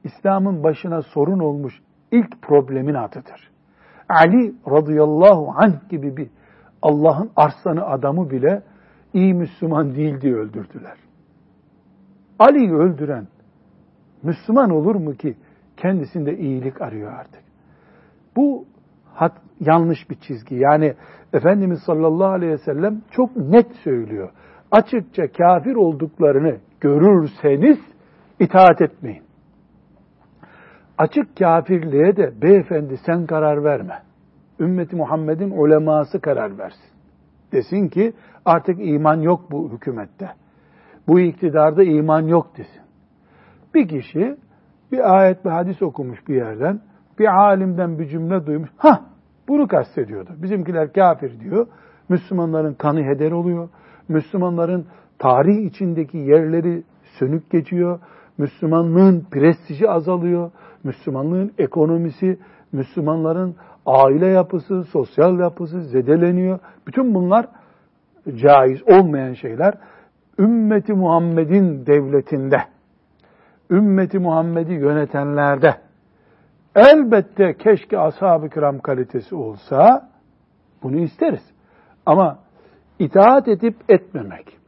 İslam'ın 0.05 0.63
başına 0.63 1.03
sorun 1.03 1.39
olmuş 1.39 1.81
ilk 2.13 2.43
problemin 2.43 2.95
adıdır. 2.95 3.51
Ali 4.09 4.55
radıyallahu 4.71 5.55
anh 5.57 5.89
gibi 5.89 6.17
bir 6.17 6.31
Allah'ın 6.83 7.31
arslanı 7.37 7.87
adamı 7.87 8.31
bile 8.31 8.63
iyi 9.15 9.35
Müslüman 9.35 9.95
değil 9.95 10.21
diye 10.21 10.35
öldürdüler. 10.35 10.97
Ali'yi 12.39 12.73
öldüren 12.73 13.27
Müslüman 14.23 14.71
olur 14.71 14.95
mu 14.95 15.15
ki 15.15 15.37
kendisinde 15.77 16.39
iyilik 16.39 16.83
arıyor 16.83 17.13
artık? 17.13 17.43
Bu 18.37 18.67
yanlış 19.61 20.11
bir 20.11 20.15
çizgi. 20.15 20.55
Yani 20.55 20.95
Efendimiz 21.33 21.81
sallallahu 21.87 22.29
aleyhi 22.29 22.53
ve 22.53 22.59
sellem 22.59 23.03
çok 23.11 23.37
net 23.37 23.73
söylüyor 23.85 24.31
açıkça 24.75 25.33
kafir 25.33 25.75
olduklarını 25.75 26.57
görürseniz 26.81 27.79
itaat 28.41 28.83
etmeyin. 28.83 29.23
Açık 30.99 31.37
kafirliğe 31.37 32.17
de 32.17 32.43
beyefendi 32.43 32.97
sen 33.07 33.27
karar 33.27 33.65
verme. 33.65 34.03
Ümmeti 34.61 34.97
Muhammed'in 34.97 35.51
uleması 35.51 36.21
karar 36.21 36.59
versin. 36.59 36.91
Desin 37.53 37.89
ki 37.89 38.13
artık 38.45 38.79
iman 38.81 39.21
yok 39.21 39.51
bu 39.51 39.73
hükümette. 39.73 40.31
Bu 41.09 41.21
iktidarda 41.21 41.83
iman 41.83 42.23
yok 42.23 42.57
desin. 42.57 42.83
Bir 43.75 43.89
kişi 43.89 44.37
bir 44.93 45.17
ayet 45.17 45.45
bir 45.45 45.51
hadis 45.51 45.83
okumuş 45.83 46.29
bir 46.29 46.35
yerden, 46.35 46.81
bir 47.19 47.27
alimden 47.27 47.99
bir 47.99 48.09
cümle 48.09 48.47
duymuş. 48.47 48.71
Ha, 48.77 49.05
bunu 49.49 49.69
kastediyordu. 49.69 50.31
Bizimkiler 50.37 50.93
kafir 50.93 51.41
diyor. 51.41 51.67
Müslümanların 52.09 52.75
kanı 52.75 53.03
heder 53.03 53.33
oluyor. 53.33 53.69
Müslümanların 54.09 54.87
tarih 55.19 55.67
içindeki 55.67 56.19
yerleri 56.19 56.83
sönük 57.19 57.51
geçiyor. 57.51 58.01
Müslümanlığın 58.39 59.27
prestiji 59.31 59.91
azalıyor. 59.91 60.51
Müslümanlığın 60.85 61.53
ekonomisi, 61.59 62.39
Müslümanların 62.73 63.57
aile 63.87 64.27
yapısı, 64.27 64.85
sosyal 64.85 65.39
yapısı 65.39 65.83
zedeleniyor. 65.83 66.59
Bütün 66.87 67.15
bunlar 67.15 67.47
caiz 68.37 68.89
olmayan 68.89 69.33
şeyler. 69.33 69.75
Ümmeti 70.39 70.93
Muhammed'in 70.93 71.87
devletinde, 71.87 72.63
ümmeti 73.71 74.19
Muhammed'i 74.19 74.73
yönetenlerde 74.73 75.75
elbette 76.77 77.55
keşke 77.57 77.99
ashab-ı 77.99 78.49
kiram 78.49 78.79
kalitesi 78.79 79.35
olsa 79.35 80.09
bunu 80.83 80.97
isteriz. 80.97 81.43
Ama 82.07 82.39
itaat 82.99 83.49
edip 83.49 83.77
etmemek, 83.89 84.59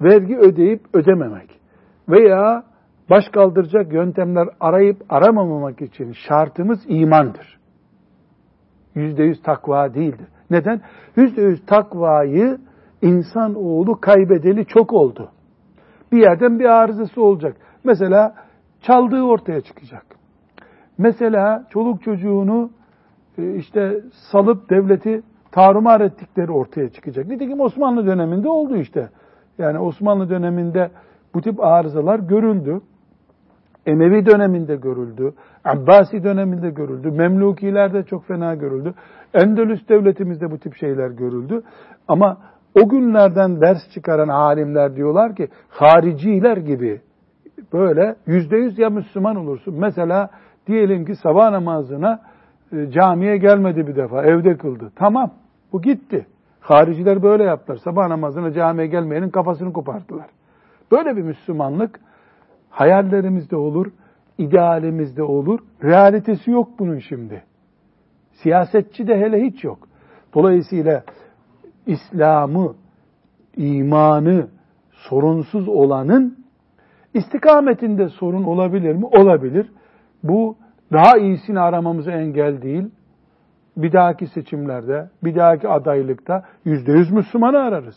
vergi 0.00 0.36
ödeyip 0.36 0.80
ödememek 0.94 1.60
veya 2.08 2.64
baş 3.10 3.24
kaldıracak 3.32 3.92
yöntemler 3.92 4.48
arayıp 4.60 5.02
aramamak 5.08 5.82
için 5.82 6.12
şartımız 6.12 6.80
imandır. 6.88 7.58
Yüzde 8.94 9.22
yüz 9.22 9.42
takva 9.42 9.94
değildir. 9.94 10.28
Neden? 10.50 10.80
Yüzde 11.16 11.42
yüz 11.42 11.66
takvayı 11.66 12.58
insan 13.02 13.54
oğlu 13.54 14.00
kaybedeli 14.00 14.66
çok 14.66 14.92
oldu. 14.92 15.30
Bir 16.12 16.18
yerden 16.18 16.58
bir 16.58 16.64
arızası 16.64 17.22
olacak. 17.22 17.56
Mesela 17.84 18.34
çaldığı 18.82 19.22
ortaya 19.22 19.60
çıkacak. 19.60 20.06
Mesela 20.98 21.66
çoluk 21.70 22.02
çocuğunu 22.02 22.70
e, 23.38 23.54
işte 23.54 24.00
salıp 24.30 24.70
devleti 24.70 25.22
tarumar 25.54 26.00
ettikleri 26.00 26.52
ortaya 26.52 26.88
çıkacak. 26.88 27.26
Nitekim 27.26 27.60
Osmanlı 27.60 28.06
döneminde 28.06 28.48
oldu 28.48 28.76
işte. 28.76 29.08
Yani 29.58 29.78
Osmanlı 29.78 30.30
döneminde 30.30 30.90
bu 31.34 31.40
tip 31.40 31.60
arızalar 31.60 32.18
görüldü. 32.18 32.80
Emevi 33.86 34.26
döneminde 34.26 34.76
görüldü. 34.76 35.34
Abbasi 35.64 36.24
döneminde 36.24 36.70
görüldü. 36.70 37.10
Memlukilerde 37.10 38.02
çok 38.02 38.26
fena 38.26 38.54
görüldü. 38.54 38.94
Endülüs 39.34 39.88
devletimizde 39.88 40.50
bu 40.50 40.58
tip 40.58 40.76
şeyler 40.76 41.10
görüldü. 41.10 41.62
Ama 42.08 42.38
o 42.82 42.88
günlerden 42.88 43.60
ders 43.60 43.90
çıkaran 43.94 44.28
alimler 44.28 44.96
diyorlar 44.96 45.36
ki 45.36 45.48
hariciler 45.68 46.56
gibi 46.56 47.00
böyle 47.72 48.16
yüzde 48.26 48.56
yüz 48.56 48.78
ya 48.78 48.90
Müslüman 48.90 49.36
olursun. 49.36 49.74
Mesela 49.78 50.30
diyelim 50.66 51.04
ki 51.04 51.14
sabah 51.14 51.50
namazına 51.50 52.20
e, 52.72 52.90
camiye 52.90 53.36
gelmedi 53.36 53.86
bir 53.86 53.96
defa 53.96 54.24
evde 54.24 54.56
kıldı. 54.56 54.92
Tamam 54.96 55.30
bu 55.74 55.82
gitti. 55.82 56.26
Hariciler 56.60 57.22
böyle 57.22 57.44
yaptılar. 57.44 57.78
Sabah 57.84 58.08
namazına 58.08 58.52
camiye 58.52 58.86
gelmeyenin 58.86 59.30
kafasını 59.30 59.72
koparttılar. 59.72 60.26
Böyle 60.92 61.16
bir 61.16 61.22
Müslümanlık 61.22 62.00
hayallerimizde 62.70 63.56
olur, 63.56 63.92
idealimizde 64.38 65.22
olur. 65.22 65.60
Realitesi 65.82 66.50
yok 66.50 66.68
bunun 66.78 66.98
şimdi. 66.98 67.42
Siyasetçi 68.32 69.08
de 69.08 69.16
hele 69.16 69.42
hiç 69.46 69.64
yok. 69.64 69.78
Dolayısıyla 70.34 71.04
İslam'ı, 71.86 72.74
imanı 73.56 74.48
sorunsuz 74.92 75.68
olanın 75.68 76.38
istikametinde 77.14 78.08
sorun 78.08 78.44
olabilir 78.44 78.94
mi? 78.94 79.06
Olabilir. 79.06 79.72
Bu 80.22 80.56
daha 80.92 81.18
iyisini 81.18 81.60
aramamıza 81.60 82.12
engel 82.12 82.62
değil 82.62 82.90
bir 83.76 83.92
dahaki 83.92 84.26
seçimlerde, 84.26 85.10
bir 85.24 85.36
dahaki 85.36 85.68
adaylıkta 85.68 86.42
yüzde 86.64 86.92
yüz 86.92 87.10
Müslümanı 87.10 87.58
ararız. 87.58 87.96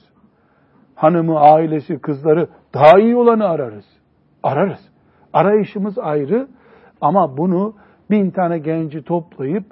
Hanımı, 0.96 1.40
ailesi, 1.40 2.00
kızları 2.00 2.48
daha 2.74 3.00
iyi 3.00 3.16
olanı 3.16 3.48
ararız. 3.48 3.86
Ararız. 4.44 4.90
Arayışımız 5.34 5.98
ayrı 5.98 6.48
ama 7.02 7.38
bunu 7.38 7.76
bin 8.12 8.32
tane 8.32 8.58
genci 8.58 9.04
toplayıp 9.04 9.66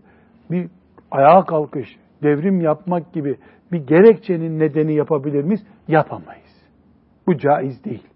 bir 0.52 0.70
ayağa 1.12 1.46
kalkış, 1.46 1.98
devrim 2.24 2.62
yapmak 2.62 3.14
gibi 3.14 3.38
bir 3.72 3.88
gerekçenin 3.88 4.60
nedeni 4.60 4.94
yapabilir 4.94 5.44
miyiz? 5.44 5.68
Yapamayız. 5.88 6.56
Bu 7.28 7.38
caiz 7.38 7.84
değil. 7.84 8.08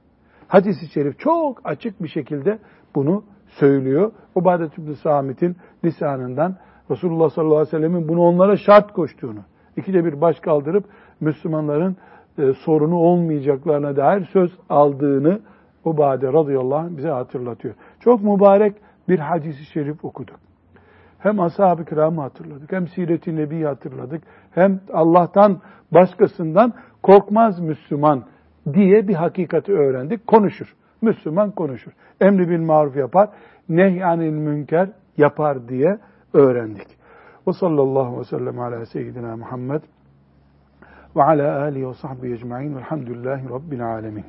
Hadis-i 0.48 0.88
şerif 0.94 1.20
çok 1.20 1.62
açık 1.64 2.04
bir 2.04 2.08
şekilde 2.08 2.60
bunu 2.96 3.24
söylüyor. 3.48 4.12
Ubadet 4.36 4.78
İbni 4.78 4.96
Samit'in 4.96 5.56
lisanından 5.86 6.58
Resulullah 6.92 7.30
sallallahu 7.30 7.56
aleyhi 7.56 7.68
ve 7.76 7.78
sellemin 7.78 8.08
bunu 8.08 8.22
onlara 8.22 8.58
şart 8.58 8.94
koştuğunu, 8.94 9.40
ikide 9.78 10.06
bir 10.06 10.22
baş 10.22 10.40
kaldırıp 10.40 10.86
Müslümanların 11.20 11.98
e, 12.38 12.54
sorunu 12.54 12.96
olmayacaklarına 12.96 13.96
dair 13.96 14.26
söz 14.26 14.52
aldığını 14.70 15.40
Ubade 15.86 16.34
radıyallahu 16.34 16.80
anh 16.80 16.98
bize 16.98 17.10
hatırlatıyor. 17.10 17.74
Çok 18.00 18.24
mübarek 18.24 18.76
bir 19.10 19.20
hadisi 19.20 19.66
şerif 19.66 20.06
okuduk. 20.06 20.40
Hem 21.20 21.40
ashab-ı 21.40 21.86
kiramı 21.86 22.22
hatırladık, 22.22 22.72
hem 22.72 22.88
siret-i 22.88 23.36
nebiyi 23.36 23.66
hatırladık, 23.66 24.24
hem 24.52 24.80
Allah'tan 24.94 25.62
başkasından 25.92 26.74
korkmaz 27.04 27.60
Müslüman 27.60 28.24
diye 28.74 29.08
bir 29.08 29.14
hakikati 29.14 29.74
öğrendik. 29.74 30.28
Konuşur. 30.28 30.76
Müslüman 31.02 31.52
konuşur. 31.52 31.92
Emri 32.22 32.50
bil 32.50 32.62
maruf 32.62 32.96
yapar, 32.96 33.30
nehyanil 33.70 34.34
münker 34.34 34.90
yapar 35.18 35.68
diye 35.68 35.98
öğrendik. 36.34 36.88
Ve 37.48 37.54
sallallahu 37.54 38.20
ve 38.20 38.24
sellem 38.24 38.60
ala 38.60 38.86
seyyidina 38.86 39.38
Muhammed 39.38 39.82
ve 41.16 41.24
ala 41.24 41.62
alihi 41.62 41.88
ve 41.88 41.94
sahbihi 41.94 42.34
ecma'in 42.34 42.76
velhamdülillahi 42.76 43.50
rabbil 43.50 43.86
alemin. 43.86 44.26